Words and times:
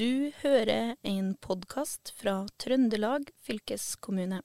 Du 0.00 0.30
hører 0.40 0.94
en 1.04 1.34
podkast 1.44 2.14
fra 2.16 2.46
Trøndelag 2.62 3.26
fylkeskommune. 3.44 4.38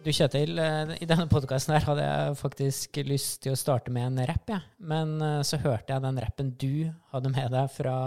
Du 0.00 0.08
Kjetil, 0.16 0.54
eh, 0.56 0.94
i 0.96 1.08
denne 1.10 1.26
podkasten 1.28 1.74
her 1.76 1.84
hadde 1.90 2.06
jeg 2.06 2.38
faktisk 2.40 2.96
lyst 3.04 3.42
til 3.44 3.52
å 3.52 3.58
starte 3.60 3.92
med 3.92 4.06
en 4.14 4.22
rapp, 4.30 4.48
jeg. 4.48 4.64
Men 4.80 5.12
eh, 5.20 5.42
så 5.44 5.58
hørte 5.60 5.92
jeg 5.92 6.04
den 6.06 6.20
rappen 6.24 6.54
du 6.56 6.88
hadde 7.12 7.32
med 7.34 7.52
deg 7.52 7.68
fra 7.74 7.98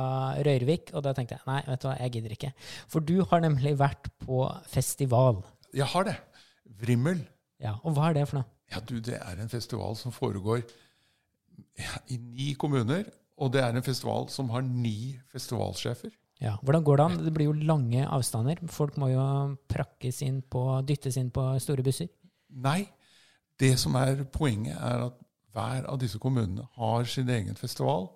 Røyrvik, 0.42 0.90
og 0.96 1.06
da 1.06 1.14
tenkte 1.14 1.38
jeg 1.38 1.46
nei, 1.52 1.60
vet 1.68 1.84
du 1.84 1.86
hva, 1.86 2.00
jeg 2.02 2.16
gidder 2.16 2.34
ikke. 2.40 2.52
For 2.90 3.06
du 3.06 3.20
har 3.30 3.46
nemlig 3.46 3.76
vært 3.78 4.10
på 4.26 4.42
festival. 4.74 5.44
Jeg 5.78 5.92
har 5.94 6.10
det. 6.10 6.18
Vrimmel. 6.82 7.22
Ja, 7.62 7.76
Og 7.86 7.94
hva 7.94 8.10
er 8.10 8.18
det 8.18 8.26
for 8.32 8.42
noe? 8.42 8.50
Ja, 8.72 8.80
du, 8.80 9.00
Det 9.00 9.18
er 9.20 9.42
en 9.42 9.50
festival 9.52 9.96
som 10.00 10.12
foregår 10.12 10.64
i 12.08 12.18
ni 12.18 12.54
kommuner. 12.54 13.06
Og 13.42 13.52
det 13.54 13.64
er 13.64 13.76
en 13.76 13.84
festival 13.84 14.30
som 14.30 14.50
har 14.54 14.62
ni 14.62 15.18
festivalsjefer. 15.32 16.12
Ja, 16.42 16.56
Hvordan 16.62 16.84
går 16.84 16.98
det 16.98 17.06
an? 17.06 17.18
Det 17.26 17.34
blir 17.34 17.50
jo 17.50 17.54
lange 17.54 18.06
avstander. 18.08 18.62
Folk 18.68 18.98
må 18.98 19.12
jo 19.12 19.24
prakkes 19.70 20.22
inn 20.26 20.42
på, 20.42 20.64
dyttes 20.88 21.18
inn 21.18 21.30
på 21.34 21.44
store 21.62 21.86
busser. 21.86 22.10
Nei. 22.50 22.86
Det 23.62 23.76
som 23.78 23.94
er 24.00 24.24
poenget, 24.34 24.74
er 24.74 25.06
at 25.06 25.20
hver 25.54 25.86
av 25.86 26.00
disse 26.02 26.18
kommunene 26.22 26.66
har 26.80 27.06
sin 27.06 27.30
egen 27.30 27.58
festival 27.60 28.08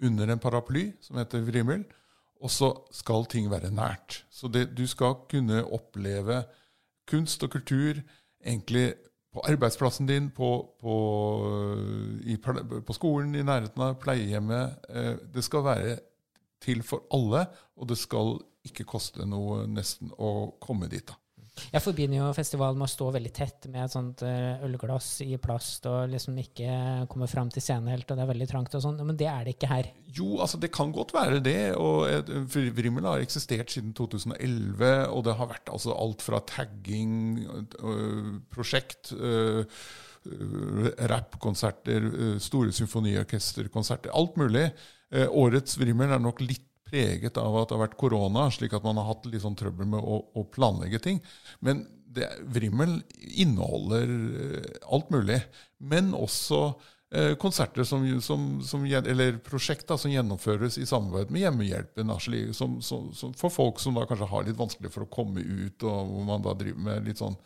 under 0.00 0.30
en 0.32 0.40
paraply 0.40 0.86
som 1.04 1.18
heter 1.20 1.44
Vrimmel. 1.44 1.84
Og 2.40 2.52
så 2.52 2.70
skal 2.92 3.26
ting 3.28 3.50
være 3.50 3.72
nært. 3.72 4.22
Så 4.30 4.48
det, 4.48 4.70
du 4.76 4.86
skal 4.88 5.18
kunne 5.28 5.64
oppleve 5.64 6.42
kunst 7.08 7.44
og 7.44 7.52
kultur 7.52 8.00
egentlig 8.40 8.94
på 9.36 9.44
arbeidsplassen 9.50 10.08
din, 10.08 10.30
på, 10.32 10.50
på, 10.80 10.96
i, 12.24 12.38
på 12.86 12.96
skolen 12.96 13.34
i 13.36 13.44
nærheten 13.44 13.82
av 13.84 13.98
pleiehjemmet. 14.00 14.88
Eh, 14.88 15.12
det 15.34 15.44
skal 15.44 15.66
være 15.66 15.98
til 16.64 16.80
for 16.86 17.04
alle, 17.12 17.44
og 17.76 17.90
det 17.90 17.98
skal 18.00 18.38
ikke 18.66 18.88
koste 18.88 19.28
noe 19.28 19.66
nesten 19.68 20.08
å 20.16 20.56
komme 20.62 20.88
dit. 20.88 21.04
da. 21.04 21.18
Jeg 21.72 21.82
forbinder 21.82 22.20
jo 22.20 22.32
festivalen 22.36 22.78
med 22.78 22.86
å 22.86 22.92
stå 22.92 23.08
veldig 23.14 23.32
tett 23.34 23.66
med 23.72 23.84
et 23.84 23.92
sånt 23.92 24.22
eh, 24.26 24.64
ølglass 24.66 25.08
i 25.24 25.36
plast 25.42 25.86
og 25.90 26.10
liksom 26.12 26.36
ikke 26.42 27.06
komme 27.10 27.28
fram 27.30 27.50
til 27.52 27.64
scenen 27.64 27.92
helt, 27.92 28.08
og 28.10 28.18
det 28.18 28.24
er 28.24 28.30
veldig 28.32 28.48
trangt 28.50 28.76
og 28.76 28.84
sånn. 28.84 29.00
Men 29.06 29.18
det 29.18 29.28
er 29.30 29.46
det 29.46 29.56
ikke 29.56 29.70
her. 29.70 29.90
Jo, 30.16 30.36
altså 30.44 30.60
det 30.62 30.72
kan 30.74 30.92
godt 30.94 31.14
være 31.16 31.40
det. 31.44 31.74
og 31.80 32.30
Vrimmel 32.76 33.08
har 33.08 33.24
eksistert 33.24 33.72
siden 33.72 33.94
2011, 33.96 34.92
og 35.10 35.24
det 35.26 35.36
har 35.38 35.52
vært 35.52 35.72
altså 35.72 35.96
alt 35.96 36.24
fra 36.24 36.42
tagging, 36.48 37.46
prosjekt 38.52 39.14
Rappkonserter, 41.06 42.06
store 42.42 42.72
symfoniorkesterkonserter, 42.74 44.10
alt 44.16 44.34
mulig. 44.40 44.64
Årets 45.14 45.76
Vrimmel 45.78 46.10
er 46.16 46.22
nok 46.22 46.42
litt 46.42 46.66
preget 46.86 47.38
av 47.40 47.56
at 47.58 47.68
det 47.68 47.76
har 47.76 47.84
vært 47.88 47.98
korona, 48.00 48.48
slik 48.54 48.74
at 48.76 48.84
man 48.86 48.98
har 49.00 49.10
hatt 49.10 49.26
litt 49.30 49.44
sånn 49.44 49.58
trøbbel 49.58 49.88
med 49.96 50.02
å, 50.02 50.20
å 50.34 50.44
planlegge 50.54 51.02
ting. 51.02 51.22
Men 51.64 51.84
det, 52.16 52.28
Vrimmel 52.54 53.00
inneholder 53.36 54.12
eh, 54.12 54.68
alt 54.92 55.10
mulig. 55.12 55.40
Men 55.78 56.14
også 56.16 56.60
eh, 57.12 57.34
konserter 57.40 57.84
som, 57.84 58.06
som, 58.24 58.46
som, 58.64 58.86
eller 58.86 59.40
prosjekter 59.44 60.00
som 60.00 60.12
gjennomføres 60.14 60.78
i 60.80 60.86
samarbeid 60.88 61.34
med 61.34 61.44
Hjemmehjelpen. 61.44 62.14
Som, 62.56 62.78
for 63.36 63.52
folk 63.52 63.82
som 63.82 63.98
da 63.98 64.06
kanskje 64.08 64.30
har 64.32 64.48
litt 64.48 64.60
vanskelig 64.60 64.94
for 64.94 65.06
å 65.06 65.12
komme 65.18 65.44
ut, 65.44 65.82
og 65.84 66.14
hvor 66.14 66.26
man 66.30 66.46
da 66.46 66.56
driver 66.56 66.88
med 66.88 67.10
litt 67.10 67.22
sånn 67.22 67.36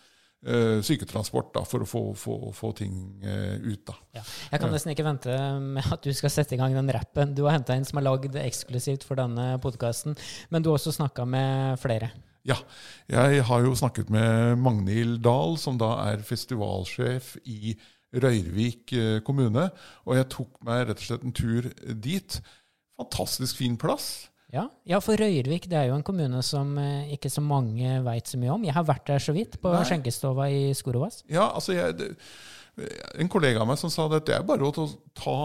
syketransport 0.41 1.50
da, 1.52 1.64
for 1.69 1.84
å 1.84 1.88
få, 1.88 2.00
få, 2.16 2.36
få 2.56 2.70
ting 2.78 2.94
uh, 3.20 3.58
ut. 3.60 3.83
da. 3.91 3.96
Ja. 4.16 4.22
Jeg 4.55 4.62
kan 4.62 4.72
nesten 4.72 4.94
ikke 4.94 5.05
vente 5.05 5.34
med 5.60 5.84
at 5.92 6.06
du 6.06 6.14
skal 6.16 6.32
sette 6.32 6.56
i 6.56 6.60
gang 6.60 6.72
den 6.77 6.88
rappen 6.97 7.34
du 7.36 7.44
har 7.44 7.58
henta 7.58 7.77
inn, 7.77 7.84
som 7.84 8.00
er 8.00 8.06
lagd 8.06 8.38
eksklusivt 8.41 9.05
for 9.05 9.20
denne 9.20 9.52
podkasten. 9.60 10.16
Men 10.48 10.65
du 10.65 10.70
har 10.72 10.81
også 10.81 10.97
snakka 10.97 11.28
med 11.28 11.76
flere. 11.82 12.09
Ja, 12.48 12.56
jeg 13.12 13.44
har 13.44 13.65
jo 13.66 13.75
snakket 13.76 14.09
med 14.10 14.56
Magnhild 14.65 15.20
Dahl, 15.25 15.59
som 15.60 15.76
da 15.81 15.92
er 16.09 16.25
festivalsjef 16.25 17.34
i 17.44 17.75
Røyrvik 18.16 18.94
eh, 18.97 19.19
kommune. 19.26 19.69
Og 20.09 20.16
jeg 20.16 20.31
tok 20.32 20.56
meg 20.66 20.86
rett 20.88 21.03
og 21.03 21.06
slett 21.06 21.26
en 21.26 21.36
tur 21.36 21.69
dit. 22.00 22.41
Fantastisk 23.00 23.60
fin 23.60 23.76
plass. 23.81 24.29
Ja, 24.50 24.65
ja, 24.88 24.99
for 25.03 25.19
Røyrvik 25.19 25.69
det 25.71 25.78
er 25.78 25.91
jo 25.91 25.97
en 25.99 26.06
kommune 26.06 26.41
som 26.43 26.72
eh, 26.83 27.12
ikke 27.15 27.31
så 27.31 27.43
mange 27.44 28.00
veit 28.06 28.31
så 28.31 28.38
mye 28.41 28.55
om. 28.56 28.65
Jeg 28.66 28.75
har 28.75 28.87
vært 28.88 29.06
der 29.06 29.22
så 29.22 29.34
vidt, 29.37 29.61
på 29.62 29.71
Nei. 29.71 29.84
skjenkestova 29.87 30.49
i 30.50 30.62
Skorovas. 30.75 31.22
Ja, 31.31 31.53
altså 31.55 31.77
jeg, 31.77 31.94
det, 32.00 32.11
En 33.21 33.31
kollega 33.31 33.62
av 33.62 33.69
meg 33.69 33.78
som 33.78 33.93
sa 33.93 34.09
at 34.09 34.27
det 34.27 34.34
er 34.34 34.47
bare 34.47 34.66
å 34.66 34.87
ta 35.19 35.37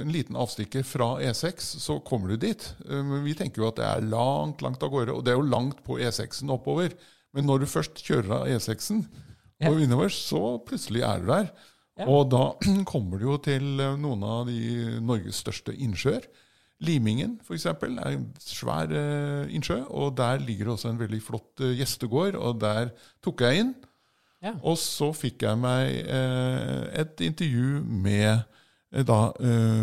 en 0.00 0.12
liten 0.14 0.36
avstikker 0.38 0.84
fra 0.86 1.14
E6, 1.24 1.74
så 1.82 1.98
kommer 2.06 2.32
du 2.32 2.40
dit. 2.48 2.64
Eh, 2.88 3.04
men 3.04 3.24
vi 3.26 3.36
tenker 3.36 3.64
jo 3.64 3.68
at 3.68 3.80
det 3.80 3.88
er 3.88 4.10
langt, 4.16 4.64
langt 4.64 4.84
av 4.84 4.92
gårde. 4.96 5.16
Og 5.16 5.24
det 5.26 5.34
er 5.34 5.40
jo 5.40 5.48
langt 5.48 5.84
på 5.84 6.00
E6-en 6.00 6.56
oppover. 6.56 6.96
Men 7.36 7.48
når 7.48 7.64
du 7.64 7.70
først 7.70 8.00
kjører 8.00 8.32
av 8.40 8.48
E6-en 8.48 9.04
ja. 9.60 9.68
og 9.68 9.82
innover, 9.84 10.12
så 10.14 10.56
plutselig 10.64 11.04
er 11.04 11.20
du 11.20 11.32
der. 11.34 11.52
Ja. 12.00 12.08
Og 12.08 12.30
da 12.32 12.44
kommer 12.92 13.20
du 13.20 13.28
jo 13.28 13.40
til 13.44 13.74
noen 14.00 14.24
av 14.24 14.46
de 14.48 15.00
Norges 15.04 15.44
største 15.44 15.76
innsjøer. 15.76 16.24
Limingen 16.78 17.40
f.eks. 17.42 17.64
er 17.66 18.12
en 18.12 18.26
svær 18.38 18.92
uh, 18.92 19.50
innsjø, 19.50 19.80
og 19.90 20.12
der 20.18 20.38
ligger 20.38 20.68
det 20.68 20.74
også 20.76 20.92
en 20.92 21.00
veldig 21.00 21.18
flott 21.22 21.62
uh, 21.64 21.72
gjestegård. 21.74 22.38
og 22.38 22.60
Der 22.62 22.92
tok 23.24 23.42
jeg 23.42 23.64
inn. 23.64 23.72
Ja. 24.44 24.52
Og 24.62 24.78
så 24.78 25.10
fikk 25.16 25.42
jeg 25.42 25.58
meg 25.58 25.96
uh, 26.06 26.86
et 27.02 27.24
intervju 27.26 27.82
med 27.82 28.46
da 29.04 29.18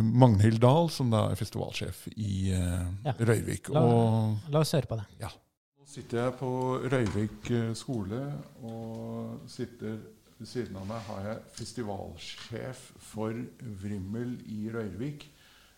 Magnhild 0.01 0.57
Dahl, 0.63 0.87
som 0.89 1.11
da 1.13 1.27
er 1.29 1.37
festivalsjef 1.37 2.07
i 2.17 2.47
ja. 2.49 3.11
Røyrvik. 3.19 3.67
La, 3.69 3.83
og, 3.85 4.47
la, 4.49 4.63
oss 4.63 4.71
høre 4.73 4.89
på 4.89 4.97
det. 4.97 5.03
Ja. 5.19 5.29
Nå 5.77 5.85
sitter 5.85 6.23
jeg 6.23 6.33
på 6.39 6.49
Røyrvik 6.89 7.51
skole, 7.77 8.23
og 8.65 9.43
sitter 9.45 9.99
ved 10.39 10.49
siden 10.49 10.79
av 10.81 10.89
meg 10.89 11.05
har 11.11 11.27
jeg 11.29 11.43
festivalsjef 11.59 12.81
for 13.11 13.37
Vrimmel 13.83 14.39
i 14.49 14.65
Røyrvik. 14.73 15.27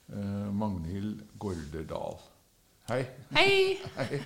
Uh, 0.08 0.48
Magnhild 0.56 1.20
Gårderdal. 1.40 2.22
Hei. 2.88 3.02
Hei. 3.36 3.80
Hei. 3.98 4.22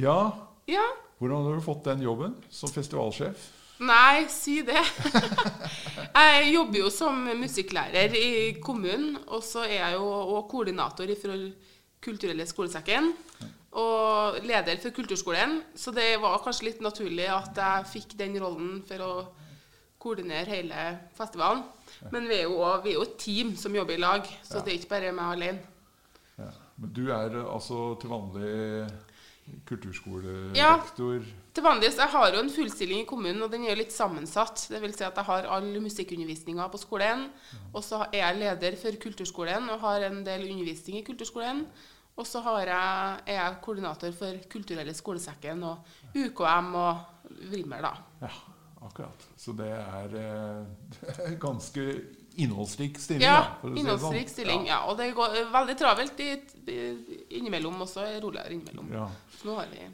Ja. 0.00 0.16
ja. 0.64 0.84
Hvordan 1.18 1.44
har 1.44 1.58
du 1.58 1.64
fått 1.64 1.84
den 1.84 2.00
jobben 2.06 2.38
som 2.48 2.72
festivalsjef? 2.72 3.42
Nei, 3.84 4.24
si 4.32 4.62
det. 4.64 4.80
jeg 6.16 6.54
jobber 6.54 6.78
jo 6.78 6.88
som 6.94 7.20
musikklærer 7.36 8.16
i 8.16 8.32
kommunen, 8.64 9.18
og 9.28 9.44
så 9.44 9.66
er 9.66 9.76
jeg 9.76 9.98
jo 9.98 10.08
òg 10.38 10.48
koordinator 10.48 11.12
for 11.20 11.46
Kulturelle 12.04 12.48
skolesekken. 12.48 13.12
Og 13.74 14.40
leder 14.46 14.78
for 14.80 14.94
kulturskolen, 14.94 15.58
så 15.76 15.92
det 15.92 16.14
var 16.22 16.40
kanskje 16.44 16.70
litt 16.70 16.82
naturlig 16.84 17.26
at 17.32 17.56
jeg 17.58 17.88
fikk 17.90 18.16
den 18.20 18.36
rollen 18.40 18.78
for 18.86 19.04
å 19.04 19.12
koordinere 20.00 20.48
hele 20.48 20.90
festivalen. 21.16 21.64
Men 22.12 22.28
vi 22.28 22.40
er, 22.40 22.44
jo, 22.48 22.58
vi 22.84 22.92
er, 22.92 22.98
jo, 22.98 23.06
et 23.06 23.16
team 23.20 23.54
som 23.60 23.74
jobber 23.76 23.96
i 23.96 24.02
lag, 24.02 24.28
så 24.42 24.60
det 24.60 24.72
er 24.72 24.80
ikke 24.80 24.92
bare 24.94 25.14
meg 25.16 25.38
alene. 25.38 25.72
Ja. 26.38 26.50
Men 26.80 26.94
du 26.94 27.04
er 27.14 27.36
altså 27.44 27.94
til 28.02 28.10
vanlig 28.10 28.52
kulturskolerektor? 29.68 30.56
Ja, 30.56 30.78
til 31.54 31.64
vanlig. 31.64 31.90
Jeg 31.94 32.10
har 32.14 32.34
jo 32.34 32.42
en 32.42 32.52
fullstilling 32.52 33.02
i 33.04 33.08
kommunen, 33.08 33.42
og 33.44 33.52
den 33.52 33.66
er 33.68 33.78
litt 33.78 33.92
sammensatt. 33.94 34.66
Det 34.72 34.80
vil 34.82 34.94
si 34.96 35.04
at 35.06 35.16
jeg 35.20 35.28
har 35.28 35.48
all 35.56 35.68
musikkundervisninga 35.84 36.68
på 36.72 36.80
skolen. 36.80 37.28
Og 37.72 37.84
så 37.84 38.04
er 38.10 38.22
jeg 38.22 38.40
leder 38.40 38.78
for 38.80 39.02
kulturskolen 39.02 39.68
og 39.74 39.84
har 39.84 40.08
en 40.08 40.22
del 40.26 40.48
undervisning 40.48 41.00
i 41.00 41.06
kulturskolen. 41.06 41.64
Og 42.14 42.26
så 42.30 42.40
jeg, 42.62 42.70
er 43.26 43.38
jeg 43.40 43.60
koordinator 43.62 44.12
for 44.14 44.42
Kulturelle 44.50 44.94
skolesekken 44.94 45.64
og 45.66 45.94
UKM 46.14 46.74
og 46.78 47.00
Vrimmer, 47.50 47.82
da. 47.82 47.94
Ja. 48.22 48.30
Akkurat. 48.84 49.26
Så 49.40 49.54
det 49.56 49.70
er 49.72 50.14
eh, 50.20 51.34
ganske 51.46 51.88
innholdsrik 52.34 52.98
stilling. 52.98 53.26
Ja, 53.26 53.56
da, 53.62 53.72
innholdsrik 53.72 54.28
sånn. 54.28 54.32
stilling. 54.36 54.64
Ja. 54.68 54.80
ja. 54.80 54.80
Og 54.90 54.98
det 55.00 55.10
går 55.16 55.36
veldig 55.54 55.76
travelt 55.80 56.24
i, 56.24 56.30
innimellom 57.38 57.84
også. 57.86 58.06
Roligere 58.24 58.56
innimellom. 58.56 58.90
Ja. 58.94 59.08
Så 59.38 59.50
nå 59.50 59.60
har 59.60 59.70
vi 59.72 59.86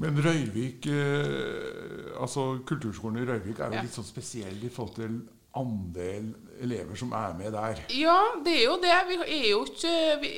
men 0.00 0.16
Røyvik, 0.24 0.86
eh, 0.88 2.06
altså 2.16 2.62
Kulturskolen 2.66 3.20
i 3.20 3.26
Røyvik 3.28 3.58
er 3.60 3.68
jo 3.68 3.76
ja. 3.76 3.82
litt 3.84 3.92
sånn 3.92 4.08
spesiell 4.08 4.62
i 4.64 4.70
forhold 4.72 4.96
til 4.96 5.18
andel 5.60 6.30
elever 6.62 6.98
som 6.98 7.12
er 7.16 7.34
med 7.38 7.52
der. 7.54 7.82
Ja, 7.96 8.18
det 8.44 8.54
er 8.60 8.64
jo 8.64 8.78
det. 8.82 8.94
Vi 9.08 9.18
er 9.26 9.50
jo 9.50 9.60
ikke 9.66 9.92
vi, 10.22 10.32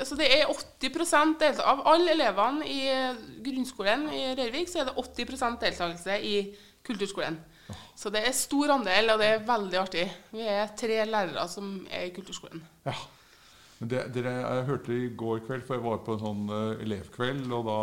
Altså 0.00 0.18
det 0.18 0.28
er 0.28 0.50
80% 0.50 1.38
deltakelse. 1.40 1.64
Av 1.64 1.82
alle 1.94 2.14
elevene 2.14 2.68
i 2.68 2.80
grunnskolen 3.46 4.08
i 4.12 4.22
Rørvik, 4.38 4.70
så 4.70 4.82
er 4.82 4.90
det 4.90 4.96
80% 4.98 5.60
deltakelse 5.62 6.20
i 6.20 6.36
kulturskolen. 6.84 7.38
Så 7.96 8.10
det 8.12 8.24
er 8.26 8.36
stor 8.36 8.74
andel, 8.74 9.12
og 9.14 9.20
det 9.22 9.28
er 9.30 9.44
veldig 9.46 9.78
artig. 9.80 10.04
Vi 10.34 10.44
er 10.50 10.72
tre 10.76 11.00
lærere 11.08 11.46
som 11.48 11.76
er 11.90 12.08
i 12.08 12.14
kulturskolen. 12.14 12.62
Ja. 12.84 12.96
Det, 13.78 14.04
dere, 14.14 14.32
jeg 14.38 14.66
hørte 14.68 14.94
i 14.96 15.08
går 15.18 15.42
kveld, 15.46 15.64
for 15.66 15.76
jeg 15.76 15.84
var 15.84 16.02
på 16.04 16.14
en 16.14 16.22
sånn 16.22 16.44
uh, 16.50 16.82
elevkveld, 16.82 17.46
og 17.52 17.66
da 17.68 17.78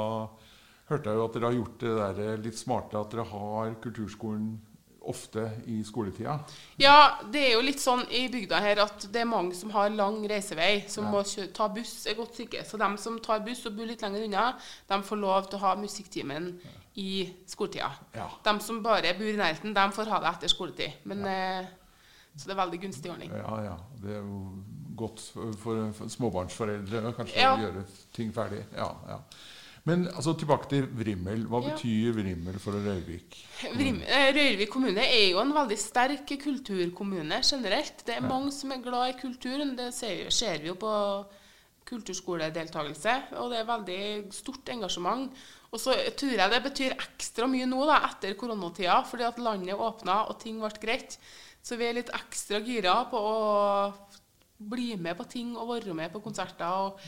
hørte 0.91 1.11
jeg 1.11 1.19
jo 1.19 1.25
at 1.25 1.35
dere 1.35 1.49
har 1.49 1.57
gjort 1.57 1.83
det 1.83 1.95
der 1.97 2.43
litt 2.45 2.59
smarte 2.59 2.99
at 2.99 3.13
dere 3.13 3.25
har 3.31 3.75
kulturskolen 3.83 4.53
ofte 5.01 5.47
i 5.65 5.79
skoletida. 5.83 6.39
Ja, 6.77 7.17
det 7.31 7.41
er 7.47 7.53
jo 7.55 7.61
litt 7.65 7.79
sånn 7.81 8.03
i 8.13 8.27
bygda 8.29 8.59
her 8.61 8.81
at 8.83 9.07
det 9.11 9.21
er 9.23 9.25
mange 9.25 9.55
som 9.57 9.71
har 9.73 9.89
lang 9.89 10.19
reisevei, 10.29 10.83
som 10.87 11.05
Ja. 11.05 11.11
må 11.11 11.23
ta 11.53 11.67
buss 11.67 12.05
et 12.07 12.17
godt 12.17 12.33
stykke. 12.35 12.63
Så 12.65 12.77
de 12.77 12.97
som 13.01 13.19
tar 13.19 13.39
buss 13.39 13.65
og 13.65 13.75
bor 13.75 13.85
litt 13.85 14.01
lenger 14.01 14.23
unna, 14.27 14.57
de 14.87 15.01
får 15.01 15.17
lov 15.17 15.49
til 15.49 15.57
å 15.59 15.61
ha 15.61 15.75
musikktimen 15.75 16.59
i 16.95 17.33
skoletida. 17.47 17.89
Ja. 18.13 18.29
De 18.43 18.59
som 18.59 18.83
bare 18.83 19.13
bor 19.17 19.25
i 19.25 19.33
nærheten, 19.37 19.73
de 19.73 19.91
får 19.91 20.05
ha 20.11 20.19
det 20.19 20.27
etter 20.35 20.47
skoletid. 20.47 20.91
Men, 21.05 21.25
eh, 21.25 21.65
så 22.37 22.45
det 22.47 22.51
er 22.57 22.65
veldig 22.65 22.81
gunstig 22.81 23.11
ordning. 23.11 23.31
Ja, 23.31 23.63
ja. 23.63 23.77
Det 24.01 24.11
er 24.11 24.21
jo 24.21 24.63
godt 24.95 25.19
for, 25.33 25.51
for, 25.53 25.91
for 25.93 26.07
småbarnsforeldre 26.07 27.13
kanskje 27.17 27.37
Ja. 27.41 27.55
å 27.55 27.59
gjøre 27.59 27.85
ting 28.13 28.31
ferdig. 28.31 28.63
Ja, 28.75 28.91
ja. 29.07 29.19
Men 29.89 30.03
altså, 30.11 30.35
tilbake 30.37 30.67
til 30.69 30.83
Vrimmel. 30.93 31.47
Hva 31.49 31.61
Ja. 31.63 31.71
betyr 31.73 32.11
Vrimmel 32.13 32.59
for 32.59 32.71
Røyrvik? 32.77 33.37
Vrim- 33.73 34.03
eh, 34.05 34.27
Røyrvik 34.35 34.69
kommune 34.69 35.01
er 35.01 35.31
jo 35.31 35.39
en 35.41 35.53
veldig 35.53 35.77
sterk 35.79 36.27
kulturkommune 36.43 37.41
generelt. 37.41 38.03
Det 38.05 38.15
er 38.15 38.21
mange 38.21 38.51
som 38.51 38.71
er 38.71 38.81
glad 38.83 39.09
i 39.15 39.19
kulturen. 39.21 39.75
Det 39.75 39.93
ser, 39.93 40.29
ser 40.29 40.59
vi 40.59 40.67
jo 40.67 40.75
på 40.75 41.25
kulturskoledeltakelse. 41.89 43.15
Og 43.39 43.49
det 43.51 43.59
er 43.59 43.65
veldig 43.69 44.33
stort 44.33 44.69
engasjement. 44.69 45.31
Og 45.71 45.79
så 45.79 45.95
tror 46.17 46.35
jeg 46.37 46.51
det 46.51 46.63
betyr 46.65 46.95
ekstra 46.99 47.47
mye 47.47 47.65
nå 47.65 47.85
da, 47.87 48.01
etter 48.09 48.33
koronatida, 48.35 49.01
fordi 49.07 49.23
at 49.23 49.39
landet 49.39 49.73
åpna 49.79 50.27
og 50.29 50.39
ting 50.39 50.59
ble 50.59 50.69
greit. 50.81 51.17
Så 51.63 51.77
vi 51.77 51.85
er 51.85 51.93
litt 51.93 52.09
ekstra 52.09 52.59
gira 52.65 52.95
på 53.09 53.17
å 53.17 53.93
bli 54.69 54.95
med 55.01 55.17
på 55.17 55.25
ting 55.29 55.55
og 55.57 55.69
være 55.73 55.93
med 55.97 56.11
på 56.13 56.21
konserter. 56.23 56.65
og 56.67 56.99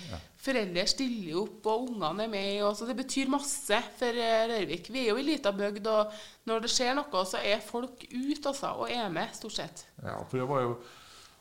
Foreldre 0.44 0.88
stiller 0.90 1.38
opp, 1.44 1.66
og 1.72 1.90
ungene 1.92 2.26
er 2.26 2.32
med. 2.32 2.64
Og 2.64 2.76
så 2.78 2.88
det 2.90 2.98
betyr 3.00 3.30
masse 3.32 3.80
for 4.00 4.18
Rørvik. 4.50 4.90
Vi 4.92 5.06
er 5.06 5.12
jo 5.14 5.20
ei 5.22 5.28
lita 5.28 5.52
bygd, 5.56 5.88
og 5.88 6.12
når 6.50 6.66
det 6.66 6.74
skjer 6.74 6.98
noe, 6.98 7.24
så 7.30 7.40
er 7.44 7.64
folk 7.64 8.04
ute 8.10 8.50
altså, 8.52 8.74
og 8.84 8.92
er 8.92 9.08
med, 9.14 9.32
stort 9.38 9.58
sett. 9.60 9.86
Ja, 10.04 10.20
for 10.28 10.42
jeg 10.42 10.50
var 10.50 10.66
jo 10.66 10.76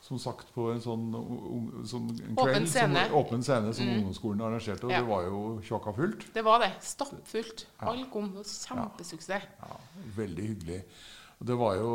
som 0.02 0.18
sagt 0.18 0.48
på 0.52 0.64
en 0.72 0.80
sånn, 0.82 1.04
sånn 1.86 2.08
en 2.10 2.38
Åpen 2.42 2.66
scene. 2.66 3.04
Som, 3.06 3.16
åpen 3.20 3.44
scene 3.46 3.70
som 3.78 3.88
ungdomsskolen 3.92 4.42
arrangerte, 4.42 4.84
og 4.88 4.90
Ja. 4.92 4.98
det 5.00 5.08
var 5.08 5.22
jo 5.28 5.42
tjåka 5.62 5.94
fullt. 5.94 6.26
Det 6.34 6.42
var 6.44 6.58
det. 6.64 6.72
Stappfullt. 6.82 7.66
Alle 7.80 8.08
kom. 8.10 8.32
Kjempesuksess. 8.42 9.46
Ja, 9.62 9.76
veldig 10.16 10.48
hyggelig. 10.48 10.80
Det 11.42 11.54
var 11.58 11.74
jo 11.78 11.92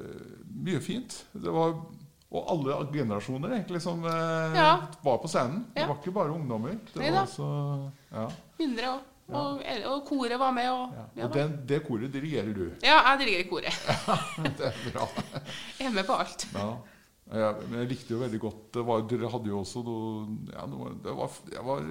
eh, 0.00 0.32
mye 0.64 0.80
fint. 0.84 1.14
Det 1.32 1.52
var, 1.52 1.76
og 2.30 2.50
alle 2.52 2.76
generasjoner 2.94 3.56
egentlig 3.56 3.80
som 3.82 4.04
eh, 4.06 4.54
Ja. 4.56 4.72
var 5.02 5.16
på 5.18 5.28
scenen. 5.28 5.64
Det 5.74 5.86
var 5.88 5.96
ikke 5.98 6.12
bare 6.14 6.30
ungdommer. 6.34 6.76
Det 6.94 7.00
Neida. 7.02 7.12
var 7.12 7.22
også, 7.26 7.90
ja, 8.12 8.26
Mindre 8.58 8.92
òg. 8.92 9.06
Og, 9.30 9.60
og 9.86 10.00
koret 10.08 10.38
var 10.40 10.50
med. 10.50 10.66
Og, 10.70 10.94
ja. 10.96 11.02
ja, 11.20 11.24
Og 11.28 11.34
den, 11.34 11.52
det 11.66 11.82
koret 11.86 12.10
dirigerer 12.12 12.52
du. 12.54 12.64
ja, 12.82 12.96
jeg 13.12 13.18
dirigerer 13.20 13.48
koret. 13.50 13.74
Det 14.58 14.66
er 14.66 14.80
bra. 14.92 15.06
Jeg 15.78 15.86
er 15.86 15.92
med 15.94 16.04
på 16.08 16.16
alt. 16.18 16.46
Ja. 16.54 16.70
Ja, 17.30 17.52
men 17.68 17.84
jeg 17.84 17.88
likte 17.92 18.10
jo 18.16 18.18
veldig 18.24 18.38
godt 18.42 18.62
det 18.74 18.82
var, 18.88 19.02
Dere 19.06 19.28
hadde 19.30 19.50
jo 19.52 19.60
også 19.60 19.84
noe, 19.86 20.24
ja, 20.50 20.64
noe 20.66 20.88
Det 21.04 21.12
var, 21.14 21.36
det 21.46 21.62
var 21.62 21.84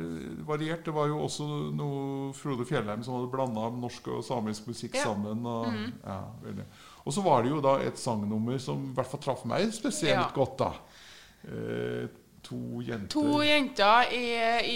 variert. 0.49 0.83
Det 0.83 0.93
var 0.97 1.07
jo 1.07 1.21
også 1.23 1.45
noe 1.77 2.33
Frode 2.35 2.65
Fjellheim 2.67 3.05
som 3.07 3.15
hadde 3.15 3.29
blanda 3.31 3.69
norsk 3.71 4.09
og 4.17 4.23
samisk 4.27 4.67
musikk 4.67 4.97
Ja. 4.99 5.05
sammen. 5.07 5.45
Og, 5.47 5.69
ja, 6.03 6.17
veldig. 6.43 6.65
og 7.05 7.13
så 7.15 7.23
var 7.23 7.43
det 7.47 7.53
jo 7.53 7.61
da 7.63 7.77
et 7.87 7.97
sangnummer 8.01 8.59
som 8.59 8.89
i 8.89 8.93
hvert 8.97 9.07
fall 9.13 9.23
traff 9.23 9.45
meg 9.47 9.71
spesielt 9.71 10.33
godt. 10.35 10.57
da 10.59 10.73
eh, 11.47 12.09
To 12.49 12.79
jenter 12.83 13.11
To 13.13 13.39
jenter 13.43 14.11
i, 14.15 14.25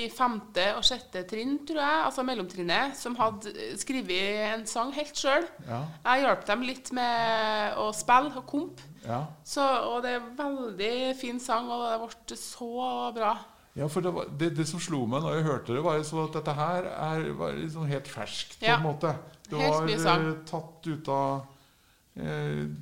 i 0.03 0.09
femte 0.11 0.65
og 0.77 0.83
sjette 0.83 1.21
trinn, 1.29 1.57
tror 1.67 1.79
jeg, 1.79 1.99
altså 2.09 2.23
mellomtrinnet, 2.27 2.95
som 2.99 3.15
hadde 3.15 3.53
skrevet 3.79 4.51
en 4.53 4.65
sang 4.69 4.91
helt 4.95 5.15
sjøl. 5.17 5.45
Ja, 5.67 5.79
Jeg 6.05 6.25
hjalp 6.25 6.43
dem 6.49 6.65
litt 6.67 6.91
med 6.95 7.77
å 7.79 7.87
spille 7.95 8.33
og 8.35 8.45
komp. 8.51 8.83
Ja. 9.05 9.21
Så, 9.43 9.61
og 9.61 10.01
det 10.03 10.11
er 10.13 10.21
en 10.21 10.37
veldig 10.37 11.15
fin 11.19 11.39
sang, 11.39 11.69
og 11.71 11.83
det 11.85 11.97
ble 12.27 12.37
så 12.39 13.11
bra. 13.15 13.33
ja 13.75 13.87
for 13.89 14.01
det, 14.05 14.11
var, 14.13 14.25
det, 14.39 14.51
det 14.57 14.67
som 14.69 14.79
slo 14.79 15.05
meg 15.09 15.23
når 15.25 15.35
jeg 15.39 15.47
hørte 15.47 15.73
det, 15.75 15.83
var 15.83 15.99
at 16.27 16.33
dette 16.37 16.53
her 16.59 16.83
er, 16.93 17.31
var 17.39 17.53
liksom 17.57 17.87
helt 17.89 18.07
ferskt. 18.07 18.59
på 18.59 18.65
Ja. 18.65 18.77
en 18.77 18.83
måte. 18.87 19.15
Det 19.49 19.59
Helt 19.59 19.73
var 20.05 20.19
eh, 20.29 20.33
tatt 20.49 20.87
ut 20.87 21.09
av 21.09 21.41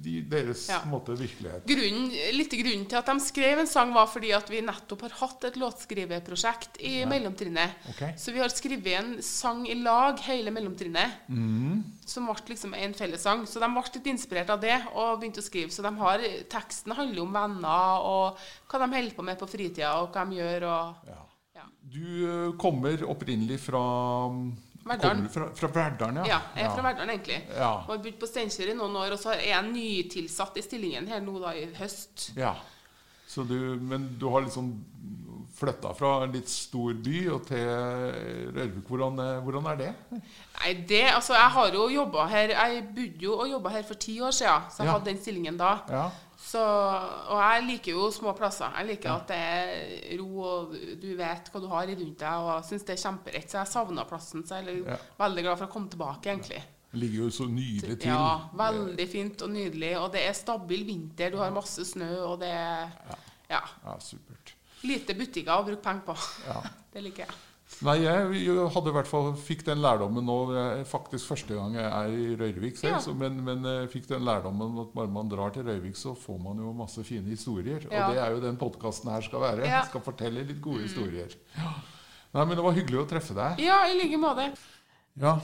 de, 0.03 0.21
deres 0.27 0.65
Ja. 0.69 0.81
måte, 0.91 1.13
virkelighet. 1.15 1.63
Grunnen, 1.65 2.09
litt 2.35 2.51
grunnen 2.51 2.85
til 2.91 2.97
at 2.99 3.05
de 3.07 3.15
skrev 3.23 3.59
en 3.59 3.67
sang, 3.67 3.93
var 3.95 4.07
fordi 4.11 4.33
at 4.35 4.49
vi 4.51 4.59
nettopp 4.61 5.01
har 5.07 5.13
hatt 5.21 5.45
et 5.47 5.55
låtskriveprosjekt 5.55 6.81
i 6.83 7.05
mellomtrinnet. 7.07 7.77
Okay. 7.93 8.11
Så 8.19 8.33
vi 8.35 8.39
har 8.43 8.49
skrevet 8.51 8.91
en 8.99 9.21
sang 9.23 9.63
i 9.69 9.75
lag, 9.79 10.19
hele 10.27 10.51
mellomtrinnet, 10.51 11.11
Mm. 11.29 11.83
som 12.05 12.25
ble 12.27 12.35
liksom 12.49 12.73
en 12.75 12.93
fellessang. 12.93 13.45
Så 13.47 13.59
de 13.59 13.67
ble 13.71 13.83
litt 13.95 14.05
inspirert 14.11 14.49
av 14.49 14.59
det 14.59 14.81
og 14.93 15.21
begynte 15.21 15.39
å 15.39 15.47
skrive. 15.47 15.71
Så 15.71 15.81
de 15.81 15.95
har, 15.95 16.19
teksten 16.49 16.91
handler 16.93 17.21
om 17.21 17.31
venner 17.33 18.03
og 18.03 18.37
hva 18.67 18.79
de 18.83 18.95
holder 18.95 19.15
på 19.15 19.23
med 19.23 19.39
på 19.39 19.47
fritida, 19.47 19.93
og 20.01 20.11
hva 20.13 20.25
de 20.29 20.35
gjør. 20.35 20.63
og... 20.63 20.95
Ja. 21.07 21.25
Ja. 21.55 21.63
Du 21.83 21.99
eh, 22.49 22.57
kommer 22.57 22.97
opprinnelig 23.07 23.59
fra 23.59 23.79
Verdalen. 24.85 25.29
Fra, 25.29 25.49
fra 25.55 25.67
Verdalen, 25.67 26.15
ja. 26.23 26.25
Ja, 26.25 26.39
jeg 26.55 26.65
er 26.65 26.75
fra 26.75 26.83
Verdalen, 26.89 27.09
egentlig. 27.15 27.39
Ja. 27.57 27.71
Og 27.85 27.91
har 27.93 27.97
bodd 28.07 28.19
på 28.19 28.27
Steinkjer 28.29 28.71
i 28.71 28.77
noen 28.77 28.95
år, 28.97 29.11
og 29.13 29.19
så 29.21 29.33
er 29.35 29.43
jeg 29.51 29.71
nytilsatt 29.71 30.57
i 30.57 30.63
stillingen 30.65 31.07
her 31.07 31.21
nå 31.21 31.39
da 31.43 31.53
i 31.57 31.67
høst. 31.79 32.31
ja. 32.37 32.55
Så 33.31 33.45
du, 33.47 33.53
men 33.79 34.09
du 34.19 34.25
har 34.27 34.41
liksom 34.43 34.73
flytta 35.55 35.93
fra 35.95 36.09
en 36.25 36.33
litt 36.35 36.49
stor 36.51 36.93
by 36.99 37.19
og 37.31 37.45
til 37.47 37.61
Rørvik. 38.57 38.81
Hvordan, 38.89 39.19
eh, 39.23 39.37
hvordan 39.45 39.69
er 39.71 39.77
det? 39.79 39.91
Nei, 40.11 40.73
det, 40.89 41.03
altså 41.13 41.33
Jeg 41.37 41.51
har 41.55 41.71
jo 41.77 41.85
jobba 41.93 42.25
her 42.27 42.51
Jeg 42.51 42.81
bodde 42.95 43.23
jo 43.23 43.37
og 43.39 43.47
jobba 43.53 43.69
her 43.77 43.83
for 43.87 43.93
ti 43.95 44.17
år 44.19 44.31
siden, 44.35 44.67
så 44.71 44.83
jeg 44.83 44.87
Ja. 44.89 44.97
hadde 44.97 45.05
den 45.13 45.21
stillingen 45.21 45.57
da. 45.57 45.77
Ja. 46.41 46.47
Så, 46.51 46.61
og 47.31 47.37
jeg 47.39 47.63
liker 47.67 47.91
jo 47.93 48.07
små 48.11 48.31
plasser. 48.35 48.73
Jeg 48.79 48.87
liker 48.89 49.11
at 49.13 49.27
det 49.29 49.37
er 49.37 50.17
ro, 50.19 50.41
og 50.41 50.71
du 50.99 51.07
vet 51.15 51.51
hva 51.53 51.61
du 51.61 51.67
har 51.71 51.87
rundt 51.87 52.17
deg. 52.19 52.47
Og 52.49 52.65
syns 52.65 52.83
det 52.87 52.95
er 52.97 53.01
kjemperett. 53.03 53.47
Så 53.51 53.59
jeg 53.61 53.67
savna 53.71 54.03
plassen. 54.09 54.43
Så 54.47 54.57
jeg 54.59 54.81
er 54.81 54.89
Ja. 54.91 54.97
veldig 55.21 55.43
glad 55.45 55.57
for 55.61 55.67
å 55.67 55.71
komme 55.71 55.89
tilbake, 55.93 56.25
egentlig. 56.33 56.63
Det 56.91 56.99
ligger 56.99 57.23
jo 57.23 57.29
så 57.29 57.45
nydelig 57.47 57.99
til. 58.01 58.09
Ja, 58.11 58.49
veldig 58.57 59.07
fint 59.09 59.41
og 59.45 59.49
nydelig. 59.53 59.93
Og 60.01 60.11
det 60.11 60.25
er 60.27 60.33
stabil 60.33 60.83
vinter, 60.85 61.29
du 61.31 61.37
har 61.37 61.51
masse 61.55 61.85
snø, 61.85 62.09
og 62.25 62.39
det 62.41 62.49
er 62.49 62.89
ja, 63.49 63.61
Ja, 63.85 63.95
supert. 63.99 64.55
lite 64.83 65.13
butikker 65.15 65.53
å 65.55 65.63
bruke 65.65 65.81
penger 65.83 66.01
på. 66.09 66.17
Ja. 66.47 66.61
Det 66.93 67.01
liker 67.05 67.23
jeg. 67.23 67.35
Nei, 67.81 67.95
jeg 68.03 68.57
hadde 68.75 68.91
i 68.91 68.93
hvert 68.93 69.09
fall 69.09 69.31
fikk 69.41 69.63
den 69.65 69.79
lærdommen 69.81 70.25
nå 70.27 70.35
eh, 70.53 70.81
faktisk 70.85 71.31
første 71.31 71.55
gang 71.57 71.77
jeg 71.79 71.87
er 71.87 72.11
i 72.13 72.27
Røyrvik 72.37 72.77
selv. 72.77 72.93
Ja. 72.93 72.99
Så, 73.01 73.15
men, 73.17 73.39
men 73.45 73.65
eh, 73.65 73.87
fikk 73.89 74.05
den 74.11 74.25
lærdommen 74.27 74.77
at 74.83 74.91
bare 74.93 75.09
man 75.09 75.31
drar 75.31 75.55
til 75.55 75.65
Røyrvik, 75.65 75.97
så 75.97 76.13
får 76.17 76.37
man 76.43 76.61
jo 76.61 76.75
masse 76.77 77.01
fine 77.07 77.31
historier. 77.33 77.87
Ja. 77.87 78.05
Og 78.05 78.13
det 78.13 78.21
er 78.21 78.35
jo 78.35 78.43
den 78.43 78.59
podkasten 78.61 79.09
her 79.13 79.25
skal 79.25 79.41
være. 79.47 79.65
Ja. 79.65 79.81
Mm. 79.81 79.89
Skal 79.89 80.05
fortelle 80.05 80.45
litt 80.45 80.61
gode 80.61 80.85
historier. 80.85 81.33
Ja. 81.57 81.73
Nei, 82.35 82.45
men 82.45 82.55
det 82.55 82.63
var 82.63 82.77
hyggelig 82.77 83.01
å 83.01 83.09
treffe 83.09 83.35
deg. 83.35 83.65
Ja, 83.65 83.81
i 83.89 83.97
like 83.97 84.19
måte. 84.21 84.51
Ja. 85.19 85.39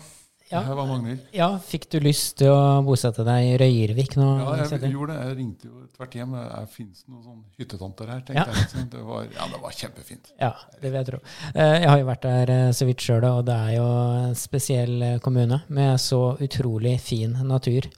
Ja. 0.47 0.61
Her 0.63 0.77
var 0.79 0.87
Magnhild. 0.87 1.25
Ja, 1.35 1.47
fikk 1.59 1.89
du 1.91 1.97
lyst 1.99 2.37
til 2.39 2.53
å 2.53 2.79
bosette 2.87 3.25
deg 3.27 3.49
i 3.49 3.55
Røyrvik 3.59 4.13
nå? 4.15 4.27
Ja, 4.39 4.53
jeg 4.61 4.77
jeg, 4.79 4.93
gjorde 4.93 5.17
det. 5.17 5.25
Jeg 5.27 5.37
ringte 5.41 5.67
jo 5.67 5.81
tvert 5.97 6.15
hjem. 6.15 6.35
Fins 6.71 7.01
det 7.03 7.11
noen 7.11 7.23
sånne 7.25 7.59
hyttetomter 7.59 8.11
her? 8.13 8.21
Ja. 8.21 8.45
tenkte 8.45 8.45
jeg. 8.47 8.61
liksom. 8.61 8.85
Det 8.93 9.03
var, 9.09 9.25
ja, 9.35 9.47
det 9.51 9.59
var 9.65 9.75
kjempefint. 9.75 10.31
Ja, 10.39 10.51
det 10.77 10.87
vil 10.87 10.99
jeg 11.01 11.09
tro. 11.09 11.19
Eh, 11.51 11.75
Jeg 11.81 11.89
har 11.91 11.99
jo 11.99 12.07
vært 12.07 12.27
der 12.29 12.51
eh, 12.55 12.71
så 12.79 12.87
vidt 12.87 13.03
sjøl, 13.03 13.27
og 13.27 13.43
det 13.49 13.57
er 13.67 13.73
jo 13.75 13.87
en 14.23 14.37
spesiell 14.39 14.95
eh, 15.03 15.17
kommune 15.23 15.59
med 15.67 15.99
så 15.99 16.21
utrolig 16.39 16.95
fin 17.03 17.35
natur. 17.47 17.89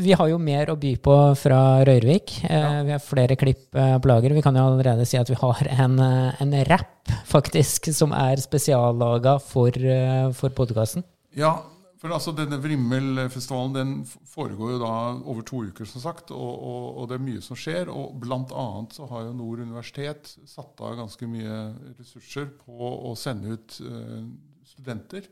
Vi 0.00 0.14
har 0.16 0.30
jo 0.32 0.38
mer 0.42 0.72
å 0.72 0.78
by 0.80 0.94
på 0.98 1.16
fra 1.38 1.58
Røyrvik. 1.86 2.32
Ja. 2.48 2.80
Vi 2.88 2.94
har 2.96 3.04
flere 3.04 3.36
klipp 3.38 3.68
på 3.76 4.08
lager. 4.10 4.32
Vi 4.34 4.42
kan 4.42 4.56
jo 4.58 4.64
allerede 4.72 5.04
si 5.06 5.20
at 5.20 5.28
vi 5.30 5.36
har 5.38 5.60
en, 5.76 6.00
en 6.00 6.56
rapp, 6.66 7.12
faktisk, 7.30 7.92
som 7.94 8.16
er 8.16 8.42
spesiallaga 8.42 9.36
for, 9.44 9.76
for 10.34 10.56
podkasten. 10.56 11.04
Ja, 11.36 11.52
for 12.00 12.12
altså 12.12 12.32
denne 12.36 12.58
Vrimmelfestivalen 12.60 13.74
den 13.76 13.92
foregår 14.28 14.74
jo 14.74 14.80
da 14.82 14.92
over 15.16 15.44
to 15.48 15.62
uker, 15.68 15.88
som 15.88 16.02
sagt. 16.04 16.32
Og, 16.34 16.52
og, 16.54 16.84
og 17.00 17.08
det 17.08 17.16
er 17.16 17.24
mye 17.24 17.44
som 17.44 17.58
skjer. 17.58 17.90
Og 17.92 18.18
blant 18.20 18.52
annet 18.56 18.96
så 18.96 19.08
har 19.10 19.26
jo 19.26 19.36
Nord 19.36 19.64
universitet 19.64 20.34
satt 20.48 20.80
av 20.84 20.98
ganske 21.00 21.28
mye 21.30 21.58
ressurser 21.96 22.50
på 22.60 22.92
å 23.10 23.14
sende 23.18 23.56
ut 23.56 23.78
eh, 23.84 24.26
studenter 24.72 25.28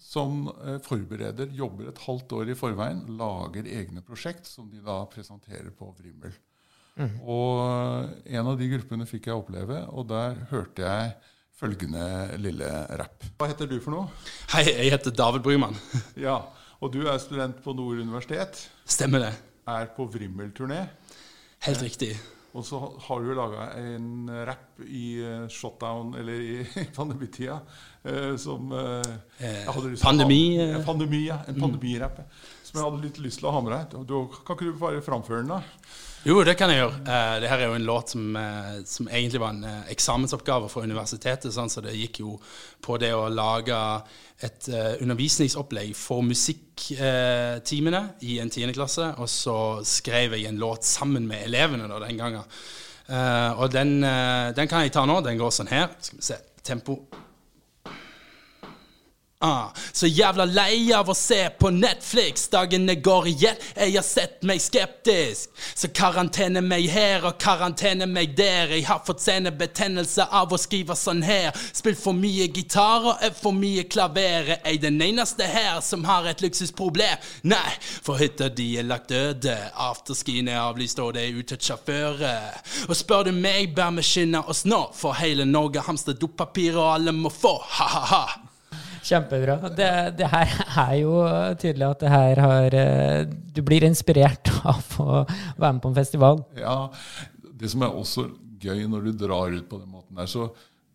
som 0.00 0.46
eh, 0.52 0.78
forbereder, 0.84 1.52
jobber 1.52 1.90
et 1.90 2.00
halvt 2.06 2.32
år 2.38 2.52
i 2.52 2.56
forveien, 2.56 3.04
lager 3.18 3.68
egne 3.68 4.04
prosjekt 4.04 4.48
som 4.48 4.70
de 4.72 4.80
da 4.84 5.02
presenterer 5.12 5.70
på 5.76 5.92
Vrimmel. 5.98 6.32
Og 7.24 8.24
en 8.28 8.48
av 8.50 8.56
de 8.60 8.66
gruppene 8.68 9.06
fikk 9.08 9.30
jeg 9.30 9.38
oppleve, 9.40 9.78
og 9.88 10.10
der 10.10 10.42
hørte 10.50 10.84
jeg 10.84 11.14
følgende 11.62 12.04
lille 12.42 12.68
rapp. 12.98 13.22
Hva 13.38 13.48
heter 13.52 13.68
du 13.70 13.76
for 13.82 13.94
noe? 13.94 14.08
Hei, 14.54 14.64
jeg 14.66 14.90
heter 14.96 15.14
David 15.14 15.44
Bryman. 15.46 15.76
Ja, 16.26 16.40
og 16.82 16.90
du 16.94 17.04
er 17.06 17.20
student 17.22 17.60
på 17.62 17.74
Nord 17.78 18.00
universitet, 18.02 18.64
Stemmer 18.90 19.22
det. 19.28 19.32
er 19.70 19.90
på 19.94 20.08
Vrimmel-turné. 20.10 20.80
Helt 21.62 21.82
riktig. 21.86 22.16
Og 22.52 22.66
så 22.68 22.76
har 23.06 23.22
du 23.24 23.30
laga 23.32 23.68
en 23.80 24.26
rapp 24.44 24.82
i 24.84 25.04
eh, 25.24 25.44
shutdown, 25.48 26.10
eller 26.20 26.42
i 26.42 26.56
pandemitida, 26.96 27.60
eh, 28.04 28.34
som 28.42 28.66
eh, 28.76 29.06
jeg 29.40 29.70
hadde 29.72 29.92
lyst 29.94 30.02
til 30.02 30.04
å 30.04 30.10
ha- 30.10 30.10
pandemi, 30.10 30.40
eh. 30.58 30.72
Ja, 30.74 30.82
pandemi, 30.84 31.20
ja. 31.30 31.38
En 31.48 31.62
pandemirapp. 31.62 32.18
Som 32.66 32.80
jeg 32.80 32.84
hadde 32.90 33.00
litt 33.06 33.22
lyst 33.24 33.40
til 33.40 33.48
å 33.48 33.54
ha 33.54 33.62
med 33.64 33.72
deg. 33.78 34.02
Du, 34.10 34.18
kan 34.42 34.58
ikke 34.58 34.68
du 34.74 34.82
bare 34.82 35.00
framføre 35.06 35.46
den, 35.46 35.54
da? 35.54 35.62
Jo, 36.22 36.36
det 36.46 36.52
kan 36.54 36.70
jeg 36.70 36.78
gjøre. 36.78 36.98
Eh, 37.02 37.36
det 37.42 37.48
er 37.50 37.62
jo 37.66 37.74
en 37.74 37.86
låt 37.86 38.12
som, 38.14 38.36
eh, 38.36 38.74
som 38.86 39.08
egentlig 39.08 39.40
var 39.42 39.56
en 39.56 39.64
eh, 39.66 39.88
eksamensoppgave 39.90 40.68
for 40.70 40.86
universitetet. 40.86 41.50
Sånn, 41.50 41.70
så 41.70 41.82
det 41.82 41.96
gikk 41.98 42.20
jo 42.22 42.36
på 42.82 42.98
det 43.02 43.10
å 43.10 43.24
lage 43.26 43.78
et 44.42 44.68
undervisningsopplegg 45.02 45.92
for 45.94 46.22
musikktimene 46.26 48.00
i 48.26 48.38
en 48.42 48.50
tiendeklasse. 48.50 49.12
Og 49.22 49.30
så 49.30 49.56
skrev 49.86 50.34
jeg 50.34 50.46
en 50.50 50.62
låt 50.62 50.86
sammen 50.86 51.26
med 51.26 51.44
elevene 51.46 51.86
da, 51.90 52.00
den 52.02 52.18
gangen. 52.18 52.42
Og 53.58 53.70
den, 53.70 54.00
den 54.02 54.70
kan 54.70 54.82
jeg 54.82 54.94
ta 54.94 55.06
nå. 55.06 55.20
Den 55.22 55.38
går 55.38 55.54
sånn 55.54 55.70
her. 55.70 55.94
Skal 56.02 56.18
vi 56.18 56.26
se. 56.26 56.40
Tempo. 56.66 56.98
Ah, 59.44 59.72
så 59.92 60.06
jævla 60.06 60.44
lei 60.46 60.92
av 60.94 61.08
å 61.10 61.14
se 61.18 61.48
på 61.58 61.72
Netflix. 61.74 62.44
Dagene 62.52 62.94
går 62.94 63.24
i 63.26 63.32
ett, 63.48 63.64
jeg 63.74 63.96
har 63.96 64.04
sett 64.06 64.44
meg 64.46 64.60
skeptisk. 64.62 65.48
Så 65.74 65.88
karantene 65.90 66.60
meg 66.62 66.86
her 66.92 67.26
og 67.26 67.40
karantene 67.42 68.06
meg 68.06 68.36
der. 68.38 68.70
Jeg 68.76 68.86
har 68.86 69.00
fått 69.02 69.24
senebetennelse 69.24 70.28
av 70.30 70.54
å 70.54 70.60
skrive 70.62 70.94
sånn 70.94 71.24
her. 71.26 71.50
Spilt 71.74 71.98
for 71.98 72.14
mye 72.14 72.46
gitar 72.54 73.08
og 73.08 73.24
øvd 73.26 73.40
for 73.40 73.56
mye 73.56 73.82
klaver. 73.90 74.52
Er 74.60 74.76
jeg 74.76 74.84
den 74.84 75.02
eneste 75.02 75.50
her 75.50 75.82
som 75.82 76.06
har 76.06 76.30
et 76.30 76.46
luksusproblem? 76.46 77.18
Nei, 77.50 77.74
for 77.82 78.22
hytta 78.22 78.46
de 78.46 78.68
er 78.78 78.86
lagt 78.86 79.10
døde. 79.10 79.56
Afterskien 79.88 80.52
er 80.52 80.62
avlyst 80.62 81.02
og 81.02 81.16
det 81.18 81.26
er 81.26 81.42
ute 81.42 81.58
sjåfører. 81.58 82.62
Og 82.86 82.94
spør 82.94 83.26
du 83.26 83.34
meg, 83.34 83.74
bør 83.74 83.90
vi 83.98 84.06
skynde 84.06 84.46
oss 84.46 84.62
nå, 84.70 84.84
for 84.94 85.18
hele 85.18 85.50
Norge 85.50 85.82
hamstrer 85.82 86.14
dopapir 86.14 86.78
og 86.78 86.92
alle 86.94 87.18
må 87.18 87.34
få. 87.42 87.56
Ha-ha-ha. 87.80 88.41
Kjempebra. 89.02 89.56
Det, 89.74 89.90
det 90.18 90.28
her 90.30 90.52
er 90.84 90.94
jo 91.00 91.14
tydelig 91.58 91.88
at 91.88 92.02
det 92.04 92.12
her 92.12 92.42
har 92.44 92.76
eh, 92.78 93.24
Du 93.26 93.62
blir 93.66 93.86
inspirert 93.86 94.50
av 94.72 94.98
å 95.02 95.22
være 95.26 95.72
med 95.72 95.82
på 95.82 95.92
en 95.92 95.98
festival. 95.98 96.42
Ja, 96.58 96.76
Det 97.42 97.70
som 97.72 97.84
er 97.84 97.94
også 97.94 98.28
gøy 98.62 98.84
når 98.90 99.08
du 99.08 99.24
drar 99.24 99.50
ut 99.50 99.68
på 99.68 99.80
den 99.80 99.90
måten 99.90 100.18
der, 100.18 100.30
så 100.30 100.52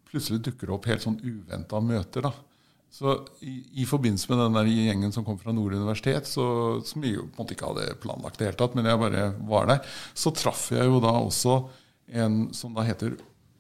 plutselig 0.07 0.39
dukker 0.45 0.69
det 0.69 0.75
opp 0.77 0.87
helt 0.87 1.03
sånn 1.03 1.19
uventa 1.19 1.81
møter. 1.83 2.29
da. 2.29 2.31
Så 2.97 3.13
i, 3.43 3.59
i 3.83 3.85
forbindelse 3.85 4.31
med 4.31 4.39
den 4.41 4.55
der 4.55 4.69
gjengen 4.71 5.11
som 5.13 5.25
kom 5.27 5.37
fra 5.41 5.53
Nord 5.53 5.75
universitet, 5.75 6.29
så, 6.29 6.45
som 6.87 7.03
vi 7.03 7.11
jo 7.17 7.25
på 7.27 7.35
en 7.35 7.43
måte 7.43 7.57
ikke 7.57 7.71
hadde 7.73 7.97
planlagt 8.01 8.39
i 8.39 8.45
det 8.45 8.51
hele 8.51 8.59
tatt, 8.61 8.77
men 8.77 8.87
jeg 8.87 9.01
bare 9.03 9.25
var 9.49 9.67
der, 9.69 9.97
så 10.17 10.31
traff 10.35 10.69
jeg 10.73 10.87
jo 10.87 11.01
da 11.03 11.11
også 11.19 11.57
en 12.23 12.45
som 12.55 12.71
da 12.77 12.85
heter 12.87 13.17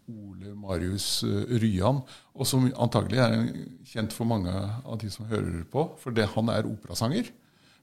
Ole 0.07 0.53
Marius 0.55 1.23
eh, 1.27 1.57
Ryan, 1.59 2.01
og 2.37 2.47
som 2.47 2.67
antagelig 2.79 3.19
er 3.19 3.49
kjent 3.91 4.13
for 4.15 4.29
mange 4.29 4.51
av 4.53 4.97
de 5.01 5.09
som 5.11 5.27
hører 5.27 5.65
på, 5.71 5.83
for 5.99 6.15
det, 6.15 6.29
han 6.35 6.49
er 6.53 6.69
operasanger. 6.69 7.31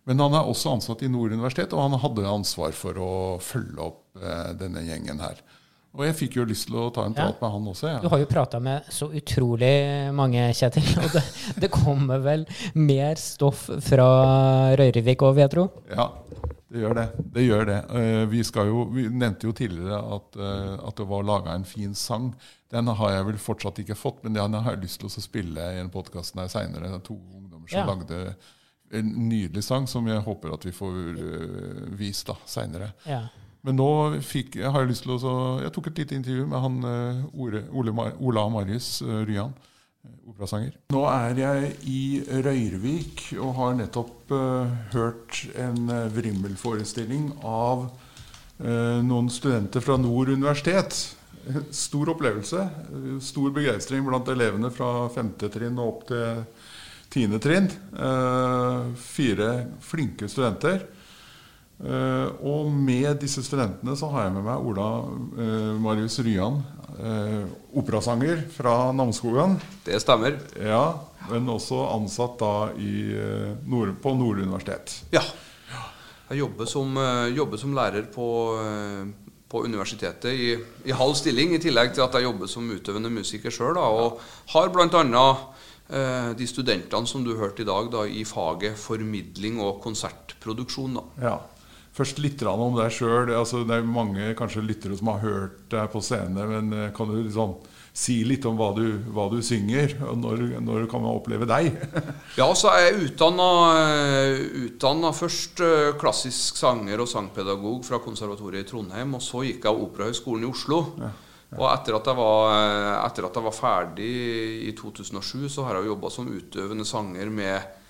Men 0.09 0.21
han 0.21 0.35
er 0.37 0.45
også 0.49 0.75
ansatt 0.76 1.02
i 1.04 1.09
Nord 1.09 1.33
universitet, 1.33 1.73
og 1.73 1.87
han 1.87 1.99
hadde 2.00 2.25
ansvar 2.28 2.73
for 2.76 2.99
å 3.00 3.11
følge 3.40 3.81
opp 3.90 4.21
eh, 4.21 4.50
denne 4.61 4.83
gjengen 4.85 5.21
her. 5.25 5.38
Og 5.95 6.02
jeg 6.09 6.16
fikk 6.19 6.37
jo 6.40 6.45
lyst 6.50 6.66
til 6.66 6.75
å 6.81 6.88
ta 6.90 7.04
en 7.07 7.12
Ja. 7.14 7.28
med 7.40 7.50
han 7.54 7.69
også. 7.71 7.87
Ja. 7.93 7.99
Du 8.02 8.09
har 8.11 8.19
jo 8.19 8.26
prata 8.26 8.59
med 8.61 8.83
så 8.90 9.07
utrolig 9.14 10.11
mange, 10.12 10.49
Kjetil. 10.59 10.88
Og 11.04 11.12
det, 11.14 11.23
det 11.62 11.71
kommer 11.71 12.19
vel 12.25 12.43
mer 12.75 13.14
stoff 13.21 13.69
fra 13.87 14.09
Røyrvik 14.81 15.23
òg, 15.23 15.37
vil 15.37 15.45
jeg 15.47 15.52
tro? 15.54 15.69
ja, 15.95 16.09
det 16.75 16.81
gjør 16.83 16.97
det. 16.99 17.04
Det 17.37 17.43
gjør 17.47 17.69
det. 17.69 17.76
Eh, 18.00 18.25
Vi, 18.33 18.40
skal 18.45 18.66
jo, 18.66 18.85
vi 18.90 19.04
nevnte 19.09 19.47
jo 19.47 19.52
tidligere 19.54 20.00
at, 20.16 20.37
eh, 20.37 20.73
at 20.88 20.97
det 20.99 21.07
var 21.11 21.23
laga 21.26 21.54
en 21.54 21.64
fin 21.69 21.95
sang. 21.95 22.33
Den 22.75 22.90
har 22.99 23.12
jeg 23.14 23.26
vel 23.28 23.38
fortsatt 23.38 23.78
ikke 23.85 23.95
fått, 23.97 24.25
men 24.25 24.35
den 24.35 24.57
har 24.59 24.75
jeg 24.75 24.83
lyst 24.83 24.99
til 25.00 25.07
å 25.09 25.23
spille 25.23 25.69
i 25.76 25.78
en 25.81 25.93
podkast 25.95 26.35
seinere. 26.50 26.90
Er 26.90 26.99
to 27.07 27.14
ungdommer 27.14 27.71
som 27.71 27.78
Ja. 27.78 27.87
lagde 27.87 28.35
en 28.95 29.12
nydelig 29.28 29.62
sang 29.64 29.87
som 29.87 30.07
jeg 30.07 30.21
håper 30.23 30.52
at 30.54 30.64
vi 30.66 30.73
får 30.75 30.99
eh, 31.14 31.97
vist 31.97 32.26
da, 32.26 32.35
seinere. 32.47 32.93
Ja. 33.07 33.23
Men 33.64 33.76
nå 33.78 34.21
fikk, 34.21 34.57
jeg 34.61 34.71
har 34.71 34.83
jeg 34.83 34.90
lyst 34.90 35.07
til 35.07 35.14
å 35.16 35.61
Jeg 35.62 35.73
tok 35.73 35.87
et 35.88 35.99
lite 36.02 36.14
intervju 36.19 36.47
med 36.47 36.61
han 36.61 37.25
Ole, 37.33 37.62
Ola 38.21 38.49
Marius 38.50 39.00
Ryan, 39.02 39.54
operasanger. 40.28 40.75
Nå 40.94 41.02
er 41.11 41.40
jeg 41.40 41.75
i 41.90 42.04
Røyrvik 42.44 43.26
og 43.38 43.52
har 43.58 43.76
nettopp 43.78 44.32
uh, 44.34 44.70
hørt 44.94 45.44
en 45.61 45.90
uh, 45.90 46.06
vrimmelforestilling 46.14 47.30
av 47.44 47.87
uh, 47.88 49.00
noen 49.04 49.30
studenter 49.32 49.84
fra 49.84 49.99
Nord 50.00 50.32
universitet. 50.34 50.96
Stor 51.76 52.08
opplevelse. 52.14 52.62
eh, 52.64 53.20
Stor 53.20 53.50
begeistring 53.52 54.04
blant 54.06 54.28
elevene 54.32 54.70
fra 54.73 55.11
femte 55.12 55.50
trinn 55.52 55.76
og 55.76 55.90
opp 55.90 56.06
til 56.08 56.44
tiende 57.14 57.38
trinn. 57.38 57.68
Uh, 57.92 58.90
fire 58.96 59.50
flinke 59.84 60.28
studenter. 60.30 60.87
Uh, 61.84 62.30
og 62.46 62.70
med 62.73 63.18
disse 63.20 63.42
studentene 63.44 63.96
så 63.99 64.08
har 64.12 64.28
jeg 64.28 64.34
med 64.37 64.46
meg 64.46 64.66
Ola 64.70 64.88
uh, 65.04 65.75
Marius 65.82 66.20
Ryan, 66.25 66.62
eh, 66.99 67.45
operasanger 67.75 68.45
fra 68.55 68.93
Namsskogan. 68.93 69.59
Det 69.85 70.00
stemmer. 70.03 70.38
Ja, 70.61 71.00
men 71.31 71.49
også 71.49 71.81
ansatt 71.95 72.38
da 72.43 72.55
i, 72.76 72.95
eh, 73.14 73.57
Nord, 73.67 73.97
på 74.03 74.14
Nord 74.19 74.43
universitet. 74.45 75.03
Ja. 75.14 75.25
Jeg 76.31 76.38
jobber 76.38 76.67
som, 76.67 76.97
eh, 76.97 77.35
jobber 77.37 77.61
som 77.61 77.75
lærer 77.75 78.07
på, 78.12 78.29
eh, 78.61 79.35
på 79.49 79.64
universitetet 79.64 80.33
i, 80.33 80.57
i 80.85 80.93
halv 80.93 81.14
stilling, 81.14 81.55
i 81.55 81.59
tillegg 81.59 81.93
til 81.95 82.03
at 82.03 82.14
jeg 82.17 82.25
jobber 82.25 82.49
som 82.49 82.71
utøvende 82.71 83.12
musiker 83.12 83.50
sjøl. 83.50 83.76
Og 83.76 84.21
har 84.55 84.73
bl.a. 84.73 85.26
Eh, 85.85 86.31
de 86.33 86.47
studentene 86.49 87.07
som 87.07 87.25
du 87.25 87.35
hørte 87.37 87.61
i 87.61 87.69
dag, 87.69 87.91
da, 87.93 88.07
i 88.09 88.25
faget 88.25 88.79
formidling 88.81 89.61
og 89.61 89.83
konsertproduksjon. 89.85 90.97
Da. 90.97 91.05
Ja. 91.21 91.37
Først 91.95 92.19
litt 92.19 92.43
om 92.51 92.75
deg 92.75 92.91
sjøl. 92.91 93.31
Altså, 93.37 93.63
det 93.67 93.77
er 93.77 93.87
mange 93.87 94.33
kanskje 94.39 94.65
lyttere 94.67 94.99
som 94.99 95.13
har 95.13 95.23
hørt 95.23 95.61
deg 95.71 95.93
på 95.93 96.03
scene, 96.03 96.47
men 96.51 96.73
eh, 96.75 96.93
kan 96.97 97.11
du 97.11 97.21
liksom 97.21 97.59
si 97.95 98.17
litt 98.27 98.43
om 98.51 98.57
hva 98.59 98.73
du, 98.75 98.99
hva 99.15 99.29
du 99.31 99.39
synger? 99.47 99.95
Og 100.09 100.19
når, 100.19 100.43
når 100.67 100.89
kan 100.91 101.05
man 101.05 101.15
oppleve 101.15 101.47
deg? 101.47 101.71
Ja, 102.41 102.49
så 102.59 102.73
er 102.75 102.89
jeg 102.89 103.13
utdanna, 103.13 103.51
utdanna 104.65 105.13
først 105.15 105.63
eh, 105.63 105.93
klassisk 106.01 106.59
sanger 106.59 107.05
og 107.05 107.11
sangpedagog 107.11 107.85
fra 107.87 108.03
Konservatoriet 108.03 108.67
i 108.67 108.71
Trondheim. 108.73 109.15
Og 109.15 109.23
så 109.23 109.45
gikk 109.47 109.63
jeg 109.63 109.71
av 109.71 109.87
Operahøgskolen 109.87 110.49
i 110.49 110.51
Oslo. 110.51 110.83
Og 111.55 111.69
etter 111.71 111.95
at, 111.95 112.09
jeg 112.11 112.19
var, 112.19 112.53
eh, 112.57 112.93
etter 113.05 113.29
at 113.29 113.39
jeg 113.39 113.47
var 113.47 113.55
ferdig 113.55 114.11
i 114.67 114.75
2007, 114.75 115.47
så 115.53 115.67
har 115.67 115.79
jeg 115.79 115.93
jobba 115.93 116.11
som 116.11 116.31
utøvende 116.31 116.87
sanger 116.89 117.31
med 117.31 117.83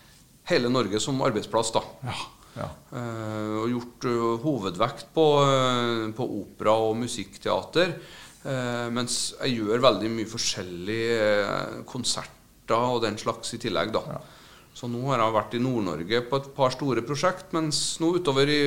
hele 0.51 0.69
Norge 0.69 1.01
som 1.01 1.23
arbeidsplass. 1.25 1.73
da. 1.73 1.81
Ja, 2.05 2.19
ja. 2.55 2.69
Eh, 2.95 3.55
og 3.63 3.73
gjort 3.73 4.07
eh, 4.11 4.27
hovedvekt 4.45 5.11
på, 5.15 5.27
eh, 5.45 6.05
på 6.15 6.29
opera 6.43 6.77
og 6.89 7.01
musikkteater. 7.05 7.99
Mens 8.93 9.15
jeg 9.39 9.55
gjør 9.57 9.81
veldig 9.81 10.09
mye 10.13 10.29
forskjellige 10.29 11.85
konserter 11.89 12.91
og 12.93 12.99
den 13.01 13.17
slags 13.17 13.55
i 13.57 13.59
tillegg. 13.63 13.89
da. 13.95 14.19
Så 14.77 14.85
nå 14.85 15.01
har 15.07 15.23
jeg 15.23 15.33
vært 15.33 15.57
i 15.57 15.63
Nord-Norge 15.65 16.21
på 16.29 16.41
et 16.43 16.51
par 16.53 16.75
store 16.75 17.01
prosjekt, 17.09 17.55
mens 17.57 17.79
nå 18.05 18.11
utover 18.19 18.53
i, 18.53 18.61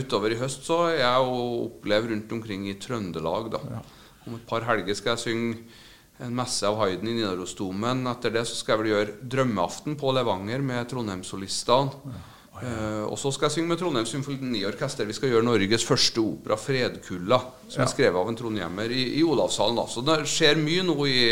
utover 0.00 0.32
i 0.32 0.40
høst 0.40 0.64
så 0.64 0.86
er 0.86 1.02
jeg 1.02 1.28
og 1.28 1.66
opplever 1.66 2.14
rundt 2.14 2.32
omkring 2.32 2.64
i 2.72 2.78
Trøndelag. 2.80 3.52
da. 3.52 3.82
Om 4.24 4.38
et 4.38 4.48
par 4.48 4.64
helger 4.70 4.96
skal 4.96 5.18
jeg 5.18 5.26
synge 5.26 5.84
en 6.24 6.32
messe 6.40 6.64
av 6.64 6.80
Hayden 6.80 7.10
i 7.12 7.18
Nidarosdomen. 7.18 8.06
Etter 8.08 8.32
det 8.32 8.46
så 8.48 8.56
skal 8.56 8.78
jeg 8.78 8.86
vel 8.86 8.94
gjøre 8.94 9.18
Drømmeaften 9.36 10.00
på 10.00 10.16
Levanger 10.16 10.64
med 10.64 10.88
Trondheimssolistene. 10.88 12.14
Eh, 12.62 13.04
og 13.08 13.16
så 13.18 13.32
skal 13.34 13.48
jeg 13.48 13.56
synge 13.56 13.72
med 13.72 13.80
Trondheim 13.80 14.06
Symfoniorkester. 14.06 15.08
Vi 15.08 15.16
skal 15.16 15.32
gjøre 15.32 15.46
Norges 15.46 15.86
første 15.86 16.22
opera, 16.22 16.56
'Fredkulla', 16.56 17.40
som 17.68 17.82
er 17.82 17.90
skrevet 17.90 18.20
av 18.20 18.28
en 18.30 18.38
trondhjemmer 18.38 18.90
i, 18.94 19.04
i 19.18 19.22
Olavshallen. 19.26 19.80
Da. 19.80 19.86
Så 19.90 20.04
det 20.06 20.20
skjer 20.30 20.60
mye 20.62 20.84
nå 20.86 20.96
i, 21.10 21.24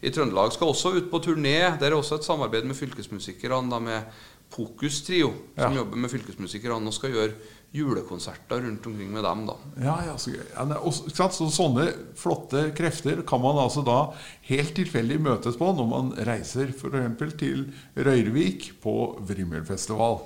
i 0.00 0.12
Trøndelag. 0.14 0.54
Skal 0.54 0.72
også 0.72 0.94
ut 0.96 1.10
på 1.10 1.20
turné. 1.20 1.74
Det 1.78 1.90
er 1.90 1.98
også 1.98 2.20
et 2.20 2.28
samarbeid 2.28 2.64
med 2.64 2.78
fylkesmusikerne, 2.78 3.70
da, 3.70 3.82
med 3.82 4.22
Pokus 4.54 5.02
Trio, 5.02 5.32
som 5.58 5.74
jobber 5.74 5.98
med 5.98 6.12
fylkesmusikerne 6.12 6.86
og 6.86 6.94
skal 6.94 7.10
gjøre 7.10 7.32
julekonserter 7.74 8.60
rundt 8.62 8.86
omkring 8.86 9.10
med 9.10 9.24
dem. 9.24 9.46
da. 9.46 9.56
Ja, 9.82 9.96
ja, 10.06 10.18
så. 10.18 10.30
Ja. 10.30 11.30
Så 11.34 11.48
sånne 11.50 11.88
flotte 12.14 12.68
krefter 12.76 13.24
kan 13.26 13.42
man 13.42 13.58
altså 13.58 13.82
da 13.82 13.98
helt 14.46 14.76
tilfeldig 14.78 15.18
møtes 15.26 15.58
på 15.58 15.72
når 15.74 15.88
man 15.90 16.12
reiser 16.28 16.70
f.eks. 16.70 17.34
til 17.40 17.66
Røyrvik 17.98 18.70
på 18.84 18.94
Vrimmelfestival. 19.26 20.20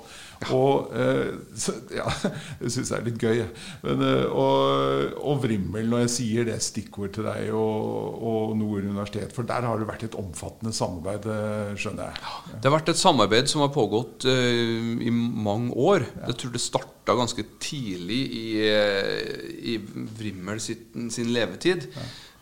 Og 0.55 0.93
eh, 0.95 1.33
så, 1.59 1.73
ja, 1.91 2.05
jeg 2.61 2.71
syns 2.71 2.91
jeg 2.93 2.95
er 3.01 3.07
litt 3.09 3.19
gøy. 3.19 3.41
Men, 3.83 4.03
eh, 4.07 4.25
og, 4.31 5.17
og 5.19 5.41
Vrimmel, 5.43 5.89
når 5.91 6.05
jeg 6.05 6.13
sier 6.13 6.47
det 6.47 6.55
stikkord 6.63 7.11
til 7.17 7.27
deg 7.27 7.49
og, 7.51 8.21
og 8.31 8.53
Nord 8.59 8.87
universitet, 8.87 9.33
for 9.35 9.47
der 9.49 9.67
har 9.67 9.81
det 9.81 9.89
vært 9.89 10.05
et 10.07 10.15
omfattende 10.19 10.71
samarbeid, 10.75 11.27
eh, 11.33 11.73
skjønner 11.79 12.07
jeg. 12.07 12.31
Det 12.55 12.69
har 12.69 12.77
vært 12.77 12.93
et 12.93 13.01
samarbeid 13.01 13.51
som 13.51 13.65
har 13.65 13.73
pågått 13.75 14.29
eh, 14.31 14.63
i 15.03 15.11
mange 15.11 15.75
år. 15.75 16.07
Jeg 16.29 16.39
tror 16.39 16.55
det 16.55 16.63
starta 16.63 17.17
ganske 17.19 17.45
tidlig 17.59 18.21
i, 18.39 18.47
eh, 18.63 19.43
i 19.73 19.77
Vrimmel 20.19 20.63
sin, 20.63 21.11
sin 21.13 21.35
levetid. 21.35 21.89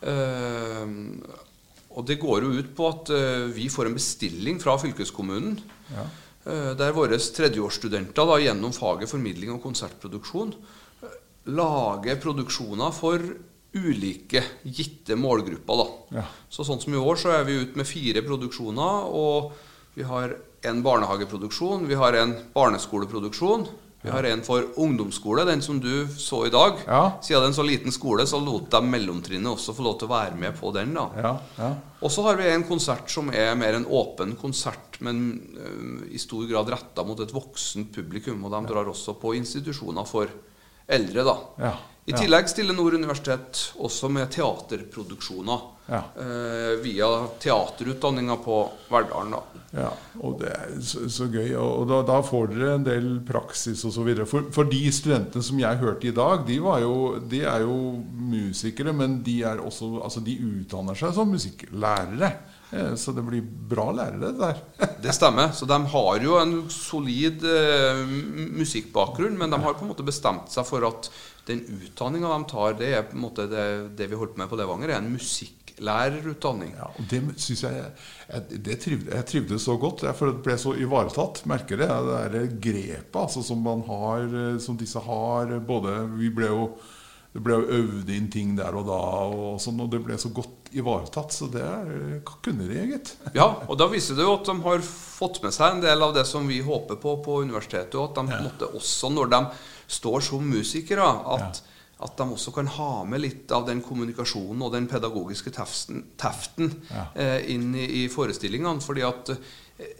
Eh, 0.06 0.86
og 1.98 2.06
det 2.06 2.20
går 2.22 2.46
jo 2.46 2.54
ut 2.62 2.72
på 2.77 2.88
at 2.94 3.10
vi 3.56 3.72
får 3.74 3.89
en 3.89 3.96
bestilling 3.98 4.60
fra 4.62 4.75
fylkeskommunen. 4.77 5.56
eh, 5.96 6.26
Der 6.48 6.94
våre 6.96 7.18
tredjeårsstudenter 7.20 8.27
da, 8.30 8.38
gjennom 8.39 8.72
faget 8.75 9.12
formidling 9.12 9.51
og 9.51 9.60
konsertproduksjon 9.66 10.54
eh, 10.56 11.16
lager 11.51 12.20
produksjoner 12.24 12.94
for 12.96 13.24
ulike 13.77 14.44
gitte 14.63 15.18
målgrupper. 15.20 15.82
Da. 15.82 16.20
Ja. 16.20 16.25
Så 16.50 16.66
sånn 16.68 16.80
som 16.82 16.96
i 16.96 17.01
år 17.01 17.20
så 17.20 17.34
er 17.36 17.44
vi 17.48 17.60
ute 17.62 17.80
med 17.80 17.89
fire 17.89 18.24
produksjoner. 18.25 19.10
Og 19.12 19.51
vi 19.98 20.06
har 20.08 20.38
en 20.68 20.80
barnehageproduksjon, 20.86 21.88
vi 21.89 21.98
har 22.00 22.18
en 22.18 22.36
barneskoleproduksjon. 22.56 23.68
Vi 24.08 24.14
har 24.14 24.24
en 24.30 24.42
for 24.46 24.64
ungdomsskole, 24.80 25.44
den 25.48 25.62
som 25.62 25.82
du 25.84 26.08
så 26.16 26.46
i 26.48 26.52
dag. 26.54 26.80
Ja. 26.88 27.02
Siden 27.22 27.42
det 27.42 27.46
er 27.46 27.52
en 27.52 27.58
så 27.58 27.66
liten 27.68 27.92
skole, 27.92 28.24
så 28.30 28.40
lot 28.40 28.70
de 28.72 28.80
mellomtrinnet 28.88 29.52
også 29.52 29.76
få 29.76 29.84
lov 29.84 29.98
til 30.00 30.08
å 30.08 30.14
være 30.14 30.40
med 30.40 30.56
på 30.56 30.72
den. 30.76 30.94
da. 30.96 31.08
Ja, 31.20 31.34
ja. 31.58 31.70
Og 32.00 32.14
så 32.14 32.24
har 32.24 32.40
vi 32.40 32.48
en 32.54 32.64
konsert 32.70 33.12
som 33.12 33.34
er 33.36 33.52
mer 33.60 33.76
en 33.76 33.88
åpen 33.90 34.36
konsert, 34.40 35.00
men 35.04 35.20
ø, 35.58 35.74
i 36.14 36.22
stor 36.22 36.46
grad 36.48 36.72
retta 36.72 37.04
mot 37.04 37.20
et 37.20 37.34
voksent 37.36 37.92
publikum. 37.96 38.46
Og 38.48 38.54
de 38.56 38.64
drar 38.72 38.88
også 38.94 39.18
på 39.20 39.36
institusjoner 39.36 40.08
for 40.08 40.32
eldre, 40.88 41.28
da. 41.28 41.38
I 42.08 42.14
tillegg 42.16 42.48
stiller 42.48 42.74
Nord 42.78 42.94
universitet 42.96 43.66
også 43.84 44.08
med 44.10 44.30
teaterproduksjoner 44.32 45.66
Ja. 45.92 46.00
eh, 46.20 46.74
via 46.84 47.08
teaterutdanninga 47.40 48.36
på 48.44 48.70
Verdalen. 48.92 49.32
da. 49.32 49.42
Ja, 49.78 49.90
og 50.24 50.38
det 50.40 50.50
er 50.56 50.78
så, 50.84 51.06
så 51.12 51.28
gøy. 51.32 51.54
Og 51.60 51.86
da, 51.88 52.02
da 52.08 52.22
får 52.24 52.48
dere 52.54 52.74
en 52.78 52.84
del 52.88 53.08
praksis 53.28 53.84
osv. 53.88 54.10
For, 54.28 54.48
for 54.56 54.68
de 54.72 54.82
studentene 54.92 55.44
som 55.44 55.60
jeg 55.60 55.80
hørte 55.84 56.08
i 56.08 56.16
dag, 56.16 56.46
de, 56.48 56.58
var 56.64 56.80
jo, 56.84 56.94
de 57.20 57.42
er 57.44 57.64
jo 57.68 57.78
musikere, 58.32 58.94
men 58.96 59.20
de, 59.24 59.42
er 59.48 59.60
også, 59.64 59.90
altså 60.04 60.24
de 60.24 60.38
utdanner 60.44 60.96
seg 60.96 61.14
som 61.16 61.32
musikklærere. 61.32 62.32
Eh, 62.72 62.94
Så 63.00 63.14
det 63.16 63.24
blir 63.28 63.44
bra 63.44 63.90
lærere 63.96 64.32
det 64.32 64.40
der. 64.40 64.64
Det 65.04 65.16
stemmer. 65.16 65.52
Så 65.56 65.68
de 65.68 65.80
har 65.92 66.20
jo 66.24 66.40
en 66.40 66.58
solid 66.72 67.44
eh, 67.48 68.04
musikkbakgrunn, 68.60 69.38
men 69.40 69.52
de 69.52 69.60
har 69.64 69.76
på 69.80 69.86
en 69.88 69.92
måte 69.94 70.08
bestemt 70.08 70.52
seg 70.52 70.68
for 70.68 70.84
at 70.88 71.12
den 71.48 71.63
utdanninga 71.77 72.34
de 72.34 72.50
tar, 72.51 72.75
det 72.80 72.89
er 72.94 73.06
på 73.08 73.16
en 73.16 73.24
måte 73.24 73.48
det, 73.51 73.63
det 73.98 74.10
vi 74.12 74.20
holdt 74.20 74.36
på 74.36 74.42
med 74.42 74.51
på 74.51 74.60
Levanger, 74.60 74.92
er 74.92 75.00
en 75.00 75.13
musikklærerutdanning. 75.13 76.74
Ja, 76.75 76.89
og 76.92 77.08
det 77.12 77.22
synes 77.44 77.63
jeg, 77.63 77.88
jeg, 78.27 78.60
det 78.68 78.77
trivde, 78.84 79.13
jeg 79.13 79.30
trivdes 79.32 79.68
så 79.70 79.77
godt, 79.80 80.04
jeg, 80.08 80.36
ble 80.44 80.58
så 80.60 80.75
ivaretatt. 80.75 81.46
Merker 81.50 81.80
det. 81.84 81.89
Det 82.34 82.44
er 82.44 82.60
grepet 82.68 83.22
altså, 83.24 83.46
som, 83.46 83.63
man 83.63 83.86
har, 83.88 84.27
eh, 84.27 84.60
som 84.63 84.80
disse 84.80 85.01
har. 85.08 85.56
Både, 85.68 86.00
vi 86.18 86.32
ble 86.36 86.51
jo, 86.51 86.68
det 87.32 87.44
ble 87.46 87.62
jo 87.62 87.80
øvd 87.80 88.12
inn 88.18 88.30
ting 88.34 88.56
der 88.60 88.75
og 88.75 88.88
da, 88.89 89.01
og, 89.32 89.58
sånn, 89.63 89.80
og 89.84 89.92
det 89.94 90.04
ble 90.04 90.20
så 90.20 90.34
godt 90.36 90.74
ivaretatt. 90.75 91.32
Så 91.36 91.48
det 91.54 91.63
er, 91.63 92.20
kunne 92.44 92.68
de, 92.68 92.84
gitt. 92.92 93.16
Ja, 93.39 93.48
og 93.70 93.80
da 93.80 93.88
viser 93.92 94.20
det 94.20 94.27
jo 94.27 94.36
at 94.36 94.51
de 94.51 94.60
har 94.68 94.84
fått 94.84 95.39
med 95.46 95.56
seg 95.56 95.77
en 95.77 95.88
del 95.88 96.04
av 96.04 96.13
det 96.18 96.27
som 96.27 96.48
vi 96.50 96.60
håper 96.66 97.00
på 97.00 97.18
på 97.24 97.42
universitetet, 97.48 97.96
og 97.96 98.12
at 98.12 98.20
de 98.20 98.36
ja. 98.36 98.44
måtte 98.50 98.72
også, 98.75 99.13
når 99.16 99.34
de 99.34 99.44
står 99.88 100.24
som 100.27 100.44
musikere, 100.44 101.06
at, 101.36 101.62
at 102.03 102.17
de 102.20 102.27
også 102.36 102.51
kan 102.56 102.67
ha 102.77 102.91
med 103.08 103.24
litt 103.24 103.51
av 103.56 103.65
den 103.70 103.82
kommunikasjonen 103.86 104.65
og 104.65 104.74
den 104.75 104.89
pedagogiske 104.91 105.53
teften, 105.56 106.03
teften 106.20 106.74
eh, 107.15 107.48
inn 107.53 107.72
i, 107.75 107.88
i 108.03 108.08
forestillingene. 108.12 108.84
fordi 108.84 109.06
at 109.08 109.32
eh, 109.34 109.96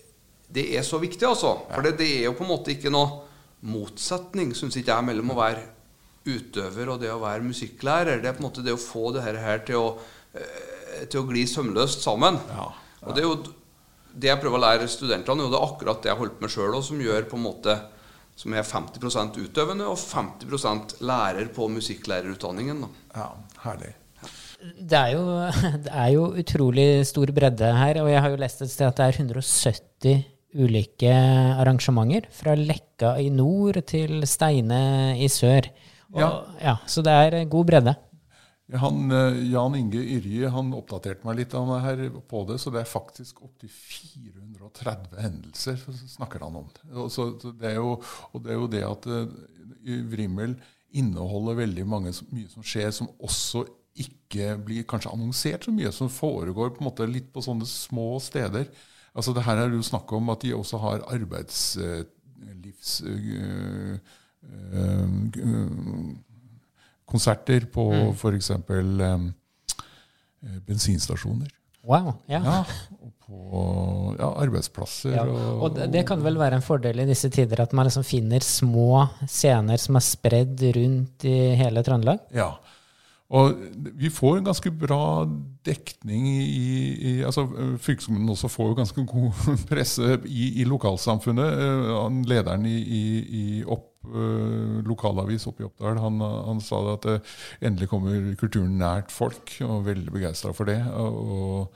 det 0.48 0.68
er 0.78 0.86
så 0.88 1.00
viktig, 1.02 1.26
altså. 1.28 1.58
For 1.72 1.84
det, 1.84 1.98
det 2.00 2.12
er 2.20 2.28
jo 2.28 2.36
på 2.38 2.46
en 2.46 2.54
måte 2.54 2.76
ikke 2.76 2.92
noe 2.94 3.24
motsetning, 3.68 4.54
syns 4.56 4.78
ikke 4.80 4.94
jeg, 4.94 5.08
mellom 5.10 5.34
å 5.34 5.40
være 5.40 5.66
utøver 6.28 6.92
og 6.92 7.02
det 7.02 7.12
å 7.14 7.22
være 7.24 7.46
musikklærer. 7.48 8.22
Det 8.22 8.30
er 8.30 8.36
på 8.38 8.44
en 8.44 8.50
måte 8.50 8.64
det 8.66 8.76
å 8.76 8.82
få 8.82 9.12
det 9.16 9.24
her, 9.26 9.64
til, 9.68 9.80
å, 9.80 10.36
eh, 10.36 11.06
til 11.08 11.24
å 11.24 11.28
gli 11.30 11.46
sømløst 11.48 12.04
sammen. 12.06 12.40
Ja, 12.52 12.72
Og 13.08 13.16
det 13.16 13.24
er 13.24 13.28
jo 13.30 13.38
det 14.18 14.32
jeg 14.32 14.42
prøver 14.42 14.58
å 14.58 14.66
lære 14.66 14.90
studentene, 14.90 15.46
og 15.46 15.54
det 15.54 15.60
er 15.60 15.68
akkurat 15.68 16.02
det 16.04 16.12
jeg 16.12 16.20
holdt 16.20 16.42
med 16.42 16.52
sjøl, 16.52 16.78
som 16.84 17.02
gjør 17.02 17.28
på 17.30 17.38
en 17.38 17.46
måte 17.46 17.76
som 18.38 18.54
er 18.54 18.66
50% 18.66 19.40
utøvende 19.42 19.88
og 19.90 19.98
50% 19.98 21.00
lærer 21.02 21.50
på 21.56 21.68
musikklærerutdanningen. 21.74 22.84
Da. 22.86 22.90
Ja, 23.18 23.30
herlig. 23.66 23.94
Det 24.78 24.98
er, 24.98 25.12
jo, 25.14 25.26
det 25.86 25.92
er 25.94 26.10
jo 26.14 26.24
utrolig 26.42 26.88
stor 27.10 27.32
bredde 27.34 27.74
her, 27.78 28.02
og 28.04 28.10
jeg 28.12 28.22
har 28.24 28.34
jo 28.34 28.42
lest 28.42 28.62
et 28.66 28.72
sted 28.74 28.88
at 28.90 28.98
det 28.98 29.06
er 29.10 29.20
170 29.26 30.26
ulike 30.58 31.12
arrangementer. 31.62 32.30
Fra 32.34 32.56
Lekka 32.58 33.16
i 33.22 33.30
nord 33.34 33.82
til 33.90 34.24
Steine 34.30 35.18
i 35.22 35.28
sør. 35.30 35.70
Og, 36.14 36.22
Ja. 36.22 36.30
ja, 36.64 36.76
så 36.88 37.04
det 37.04 37.14
er 37.14 37.44
god 37.52 37.66
bredde. 37.68 37.94
Han, 38.76 39.12
eh, 39.12 39.52
Jan 39.52 39.76
Inge 39.80 40.02
Yrje 40.04 40.50
han 40.52 40.74
oppdaterte 40.76 41.24
meg 41.24 41.38
litt 41.40 41.54
om 41.56 41.70
det 41.72 41.84
her 41.86 42.02
på 42.28 42.42
det, 42.50 42.58
så 42.60 42.72
det 42.74 42.82
er 42.82 42.90
faktisk 42.90 43.40
opptil 43.46 43.72
430 43.72 45.22
hendelser 45.24 45.80
snakker 46.18 46.44
han 46.44 46.58
om. 46.60 46.68
Og, 46.92 47.08
så, 47.14 47.30
det 47.48 47.70
er 47.72 47.78
jo, 47.80 47.96
og 48.34 48.44
det 48.44 48.52
er 48.52 48.60
jo 48.60 48.68
det 48.74 48.84
at 48.84 49.08
eh, 49.08 49.28
Vrimmel 50.12 50.58
inneholder 51.00 51.62
veldig 51.62 51.86
mange, 51.88 52.12
mye 52.36 52.52
som 52.52 52.64
skjer, 52.66 52.92
som 52.92 53.08
også 53.24 53.64
ikke 54.04 54.58
blir 54.68 54.84
kanskje 54.90 55.14
annonsert 55.16 55.64
så 55.64 55.72
mye, 55.74 55.92
som 55.96 56.12
foregår 56.12 56.76
på 56.76 56.84
en 56.84 56.90
måte 56.90 57.08
litt 57.08 57.32
på 57.34 57.42
sånne 57.46 57.66
små 57.70 58.20
steder. 58.24 58.68
Altså 59.18 59.32
det 59.34 59.46
her 59.48 59.58
er 59.64 59.72
jo 59.74 59.82
snakk 59.86 60.12
om 60.14 60.30
at 60.36 60.44
de 60.44 60.52
også 60.58 60.78
har 60.84 61.08
arbeidslivs... 61.16 63.02
øh, 63.08 63.96
øh, 64.44 65.08
konserter 67.08 67.66
på 67.72 67.88
Mm. 67.94 68.14
f.eks. 68.14 68.52
Um, 68.70 69.30
bensinstasjoner. 70.68 71.50
Wow. 71.88 72.14
Ja. 72.28 72.42
Ja, 72.44 72.58
og 73.00 73.12
på 73.24 74.16
ja, 74.20 74.28
arbeidsplasser. 74.44 75.14
Ja, 75.16 75.24
og, 75.24 75.62
og 75.64 75.76
det, 75.78 75.88
det 75.94 76.06
kan 76.08 76.20
vel 76.24 76.36
være 76.40 76.60
en 76.60 76.66
fordel 76.66 77.00
i 77.00 77.08
disse 77.08 77.30
tider 77.32 77.62
at 77.64 77.74
man 77.76 77.88
liksom 77.88 78.04
finner 78.08 78.44
små 78.44 79.06
scener 79.28 79.80
som 79.80 79.96
er 80.00 80.04
spredd 80.04 80.64
rundt 80.76 81.24
i 81.28 81.38
hele 81.60 81.84
Trøndelag? 81.88 82.20
Ja. 82.36 82.58
Og 83.28 83.56
vi 84.00 84.08
får 84.14 84.38
en 84.38 84.46
ganske 84.48 84.72
bra 84.72 85.26
dekning 85.68 86.28
i, 86.32 86.68
i 86.96 87.14
altså 87.28 87.44
Fylkeskommunen 87.84 88.30
også 88.32 88.48
får 88.48 88.70
jo 88.70 88.78
ganske 88.78 89.04
god 89.04 89.42
presse 89.72 90.14
i, 90.28 90.62
i 90.62 90.68
lokalsamfunnet. 90.68 91.60
Eh, 91.66 92.22
lederen 92.32 92.64
i, 92.68 92.78
i, 92.80 93.04
i 93.42 93.44
opp, 93.68 93.90
eh, 93.97 93.97
lokalavis 94.88 95.48
oppe 95.50 95.64
i 95.64 95.68
Oppdal 95.68 96.00
han, 96.02 96.22
han 96.22 96.62
sa 96.64 96.80
at 96.94 97.06
det 97.08 97.18
endelig 97.66 97.90
kommer 97.92 98.32
kulturen 98.40 98.78
nært 98.80 99.14
folk, 99.14 99.52
og 99.66 99.86
veldig 99.88 100.14
begeistra 100.14 100.54
for 100.56 100.70
det. 100.70 100.80
Og, 100.96 101.68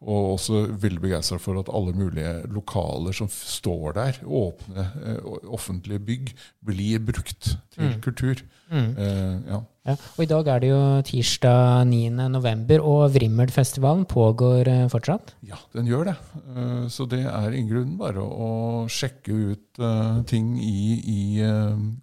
og 0.00 0.30
også 0.34 0.62
veldig 0.80 1.00
begeistra 1.02 1.36
for 1.38 1.58
at 1.60 1.68
alle 1.76 1.92
mulige 1.92 2.30
lokaler 2.48 3.12
som 3.12 3.28
står 3.28 3.92
der, 3.98 4.20
åpne 4.24 4.86
eh, 5.04 5.18
offentlige 5.52 6.00
bygg, 6.06 6.30
blir 6.64 7.02
brukt 7.04 7.50
til 7.74 7.98
kultur. 8.00 8.40
Eh, 8.72 9.36
ja. 9.50 9.58
Ja, 9.88 9.94
og 10.16 10.22
I 10.22 10.28
dag 10.28 10.46
er 10.52 10.58
det 10.60 10.68
jo 10.70 10.80
tirsdag 11.08 11.86
9. 11.88 12.00
november, 12.32 12.82
og 12.84 13.12
Vrimmelfestivalen 13.14 14.04
pågår 14.08 14.68
eh, 14.68 14.86
fortsatt. 14.92 15.34
Ja, 15.48 15.56
den 15.76 15.88
gjør 15.88 16.08
det. 16.10 16.14
Eh, 16.56 16.86
Så 16.92 17.04
det 17.08 17.20
er 17.26 17.52
i 17.56 17.62
grunnen 17.68 17.98
bare 18.00 18.24
å 18.24 18.86
sjekke 18.88 19.36
ut 19.52 19.80
ting 20.28 20.54
i, 20.60 21.00
i 21.12 21.20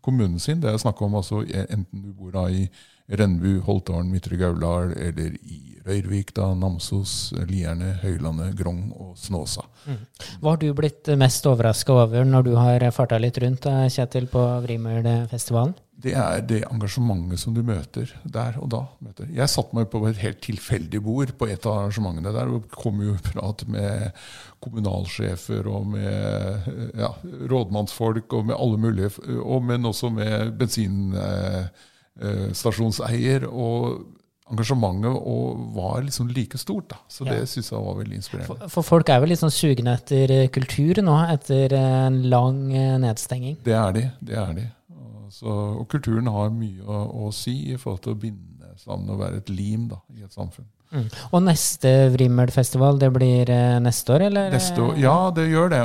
kommunen 0.05 0.39
sin. 0.41 0.61
Det 0.61 0.69
er 0.71 0.77
snakk 0.81 1.01
om 1.05 1.17
altså 1.19 1.41
eh, 1.45 1.65
enten 1.73 2.05
du 2.05 2.13
bor 2.17 2.31
da 2.33 2.45
i 2.49 2.67
Rennebu, 3.07 3.61
Holtålen, 3.63 4.11
Midtre 4.11 4.37
Gauldal, 4.39 4.91
eller 4.97 5.37
i 5.39 5.63
Røyrvik, 5.87 6.33
da, 6.35 6.49
Namsos, 6.57 7.31
Lierne, 7.47 7.93
Høylandet, 8.01 8.51
Grong 8.59 8.89
og 8.91 9.15
Snåsa. 9.19 9.63
Hva 10.41 10.53
har 10.53 10.59
du 10.59 10.67
blitt 10.75 11.07
mest 11.19 11.47
overraska 11.47 11.95
over 11.95 12.27
når 12.27 12.47
du 12.49 12.53
har 12.59 12.83
farta 12.91 13.19
litt 13.21 13.39
rundt, 13.39 13.65
eh, 13.71 13.87
Kjetil, 13.93 14.27
på 14.27 14.43
Vrimmelfestivalen? 14.65 15.77
Det 15.97 16.13
er 16.13 16.43
det 16.45 16.59
engasjementet 16.67 17.41
som 17.41 17.55
du 17.55 17.63
møter 17.65 18.11
der 18.21 18.59
og 18.61 18.69
da. 18.69 18.83
Møter. 19.01 19.31
Jeg 19.33 19.49
satte 19.49 19.73
meg 19.73 19.87
på 19.89 20.03
et 20.05 20.19
helt 20.21 20.43
tilfeldig 20.45 21.01
bord 21.01 21.31
på 21.39 21.47
et 21.49 21.65
av 21.65 21.79
arrangementene 21.79 22.35
der 22.35 22.51
og 22.53 22.67
kom 22.69 23.01
jo 23.01 23.15
i 23.15 23.23
prat 23.31 23.63
med 23.71 24.11
kommunalsjefer 24.61 25.65
og 25.71 25.87
med 25.95 26.69
ja, 26.99 27.09
rådmannsfolk 27.49 28.35
og 28.37 28.51
med 28.51 28.59
alle 28.59 28.77
mulige, 28.77 29.09
og, 29.39 29.63
men 29.65 29.89
også 29.89 30.11
med 30.13 30.53
bensinstasjonseier. 32.19 33.47
Og 33.51 34.05
engasjementet 34.47 35.11
og 35.27 35.57
var 35.75 36.01
liksom 36.05 36.29
like 36.31 36.57
stort. 36.57 36.87
da. 36.89 36.95
Så 37.09 37.25
Ja. 37.25 37.33
det 37.33 37.49
syns 37.49 37.69
jeg 37.71 37.83
var 37.83 37.95
veldig 37.95 38.15
inspirerende. 38.15 38.59
For, 38.59 38.67
for 38.69 38.81
folk 38.81 39.09
er 39.09 39.19
vel 39.19 39.29
litt 39.29 39.39
sånn 39.39 39.51
sugne 39.51 39.93
etter 39.93 40.31
eh, 40.31 40.47
kultur 40.47 41.01
nå, 41.03 41.17
etter 41.33 41.73
eh, 41.73 42.05
en 42.07 42.21
lang 42.29 42.71
eh, 42.73 42.97
nedstenging. 42.97 43.57
Det 43.63 43.73
er 43.73 43.91
de. 43.91 44.11
det 44.21 44.37
er 44.37 44.53
de. 44.53 44.67
Så, 45.29 45.45
og 45.51 45.87
kulturen 45.89 46.27
har 46.31 46.49
mye 46.49 46.81
å, 46.87 47.27
å 47.27 47.31
si 47.35 47.73
i 47.73 47.75
forhold 47.75 48.01
til 48.05 48.13
å 48.13 48.19
binde 48.21 48.71
sammen 48.79 49.09
og 49.11 49.19
være 49.19 49.41
et 49.41 49.49
lim 49.49 49.89
da, 49.89 49.97
i 50.15 50.23
et 50.23 50.31
samfunn. 50.31 50.65
Mm. 50.95 51.09
Og 51.33 51.41
neste 51.43 51.91
Vrimmelfestival, 52.13 52.97
det 52.97 53.09
blir 53.11 53.49
eh, 53.51 53.79
neste 53.83 54.15
år, 54.15 54.29
eller? 54.29 54.49
Neste 54.55 54.79
år, 54.79 54.95
ja, 55.03 55.17
det 55.35 55.49
gjør 55.51 55.73
det. 55.75 55.81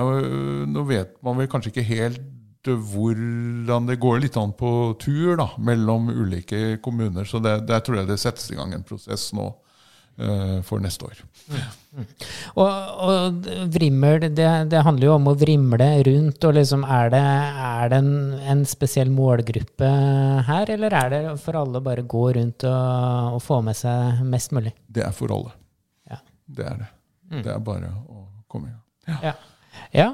Nå 0.71 0.85
vet 0.87 1.17
man 1.27 1.37
vel 1.37 1.51
kanskje 1.51 1.73
ikke 1.75 1.89
helt 1.91 2.21
hvordan 2.69 3.89
det 3.89 3.99
går 4.03 4.23
litt 4.23 4.37
an 4.39 4.53
på 4.55 4.95
tur 5.03 5.37
da, 5.41 5.49
mellom 5.59 6.11
ulike 6.11 6.79
kommuner. 6.83 7.27
Så 7.27 7.43
det, 7.43 7.63
der 7.67 7.83
tror 7.83 8.01
jeg 8.01 8.11
det 8.13 8.21
settes 8.23 8.51
i 8.53 8.59
gang 8.59 8.75
en 8.75 8.87
prosess 8.87 9.33
nå 9.35 9.49
uh, 9.51 10.59
for 10.67 10.83
neste 10.83 11.09
år. 11.09 11.23
Og, 12.57 12.71
og 13.05 13.49
vrimmel, 13.75 14.29
det, 14.33 14.49
det 14.73 14.85
handler 14.87 15.09
jo 15.09 15.17
om 15.19 15.27
å 15.29 15.37
vrimle 15.37 15.89
rundt, 16.07 16.45
og 16.49 16.57
liksom 16.57 16.87
er 16.87 17.13
det, 17.13 17.23
er 17.67 17.93
det 17.93 17.99
en, 18.01 18.15
en 18.55 18.65
spesiell 18.69 19.13
målgruppe 19.13 19.91
her, 20.49 20.73
eller 20.73 20.97
er 21.03 21.13
det 21.13 21.23
for 21.43 21.59
alle 21.61 21.83
bare 21.85 22.07
gå 22.09 22.25
rundt 22.39 22.67
og, 22.69 23.37
og 23.37 23.43
få 23.45 23.61
med 23.67 23.77
seg 23.79 24.23
mest 24.25 24.55
mulig? 24.57 24.73
Det 24.87 25.05
er 25.05 25.13
for 25.17 25.35
alle. 25.35 25.53
Ja. 26.09 26.23
Det 26.47 26.69
er 26.71 26.83
det. 26.85 26.91
Mm. 27.33 27.43
Det 27.43 27.53
er 27.53 27.65
bare 27.65 27.93
å 28.07 28.27
komme 28.53 28.71
i 28.71 28.73
gang. 28.73 29.25
Ja. 29.27 29.35
ja. 29.93 30.11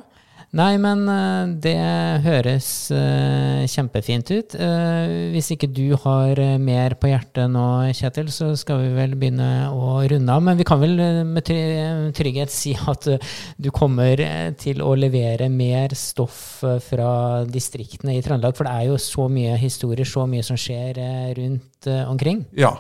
Nei, 0.56 0.78
men 0.80 1.02
eh, 1.12 1.50
det 1.60 1.76
høres 2.24 2.68
eh, 2.96 3.66
kjempefint 3.68 4.30
ut. 4.32 4.54
Eh, 4.56 5.10
hvis 5.34 5.50
ikke 5.52 5.68
du 5.68 5.92
har 6.00 6.40
mer 6.62 6.94
på 6.96 7.10
hjertet 7.10 7.52
nå, 7.52 7.64
Kjetil, 7.92 8.30
så 8.32 8.54
skal 8.56 8.80
vi 8.86 8.94
vel 8.96 9.12
begynne 9.20 9.68
å 9.68 9.98
runde 10.08 10.32
av. 10.32 10.46
Men 10.46 10.56
vi 10.56 10.64
kan 10.68 10.80
vel 10.80 10.96
med 11.28 11.44
trygghet 12.16 12.54
si 12.54 12.72
at 12.94 13.10
du 13.60 13.68
kommer 13.76 14.24
til 14.56 14.80
å 14.80 14.94
levere 14.96 15.50
mer 15.52 15.92
stoff 15.98 16.62
fra 16.86 17.12
distriktene 17.44 18.16
i 18.16 18.24
Trøndelag. 18.24 18.56
For 18.56 18.64
det 18.64 18.72
er 18.72 18.88
jo 18.88 18.96
så 19.04 19.28
mye 19.28 19.58
historier, 19.60 20.08
så 20.08 20.24
mye 20.30 20.46
som 20.46 20.56
skjer 20.56 21.02
rundt 21.36 21.92
omkring. 22.08 22.46
Ja, 22.56 22.72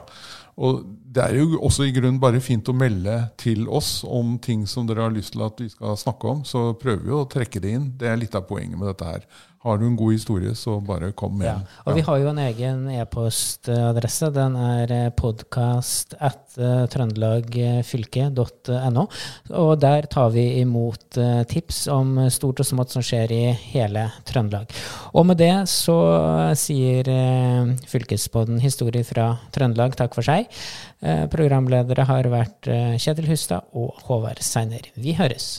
og 0.56 0.86
det 1.08 1.24
er 1.24 1.38
jo 1.40 1.58
også 1.64 1.86
i 1.88 1.92
grunnen 1.96 2.20
bare 2.20 2.40
fint 2.44 2.68
å 2.68 2.74
melde 2.76 3.14
til 3.40 3.64
oss 3.72 4.02
om 4.04 4.34
ting 4.44 4.66
som 4.68 4.86
dere 4.88 5.06
har 5.06 5.14
lyst 5.14 5.32
til 5.34 5.44
at 5.46 5.60
vi 5.62 5.68
skal 5.72 5.96
snakke 5.96 6.28
om. 6.28 6.42
Så 6.44 6.74
prøver 6.80 7.06
vi 7.06 7.14
å 7.16 7.28
trekke 7.30 7.62
det 7.64 7.72
inn. 7.78 7.86
Det 7.96 8.10
er 8.10 8.20
litt 8.20 8.36
av 8.36 8.44
poenget 8.48 8.76
med 8.76 8.90
dette 8.90 9.08
her. 9.08 9.24
Har 9.68 9.76
du 9.76 9.82
en 9.84 9.96
god 10.00 10.14
historie, 10.16 10.54
så 10.56 10.78
bare 10.80 11.10
kom 11.12 11.34
med 11.38 11.44
Ja. 11.46 11.52
den. 11.58 11.66
Og 11.84 11.94
vi 11.98 12.02
har 12.06 12.16
jo 12.22 12.28
en 12.30 12.38
egen 12.40 12.86
e-postadresse. 12.94 14.30
Den 14.32 14.54
er 14.56 15.10
podkast 15.12 16.14
at 16.24 16.56
eh, 16.56 16.86
trøndelagfylke.no. 16.88 19.04
Og 19.58 19.72
der 19.82 20.08
tar 20.08 20.30
vi 20.32 20.46
imot 20.62 21.18
eh, 21.20 21.42
tips 21.50 21.82
om 21.92 22.14
stort 22.32 22.62
og 22.64 22.68
smått 22.70 22.96
som 22.96 23.04
skjer 23.04 23.34
i 23.36 23.42
hele 23.74 24.06
Trøndelag. 24.28 24.72
Og 25.12 25.28
med 25.28 25.36
det 25.42 25.52
så 25.68 25.98
sier 26.56 27.04
eh, 27.12 27.74
Fylkespodden 27.92 28.62
Historie 28.64 29.04
fra 29.04 29.34
Trøndelag 29.52 29.98
takk 30.00 30.16
for 30.16 30.24
seg. 30.26 30.48
Eh, 31.02 31.26
Programledere 31.28 32.08
har 32.08 32.24
vært 32.32 32.72
eh, 32.72 32.96
Kjetil 32.96 33.28
Hustad 33.34 33.68
og 33.76 34.00
Håvard 34.08 34.40
Seiner. 34.40 34.88
Vi 34.96 35.12
høres. 35.20 35.58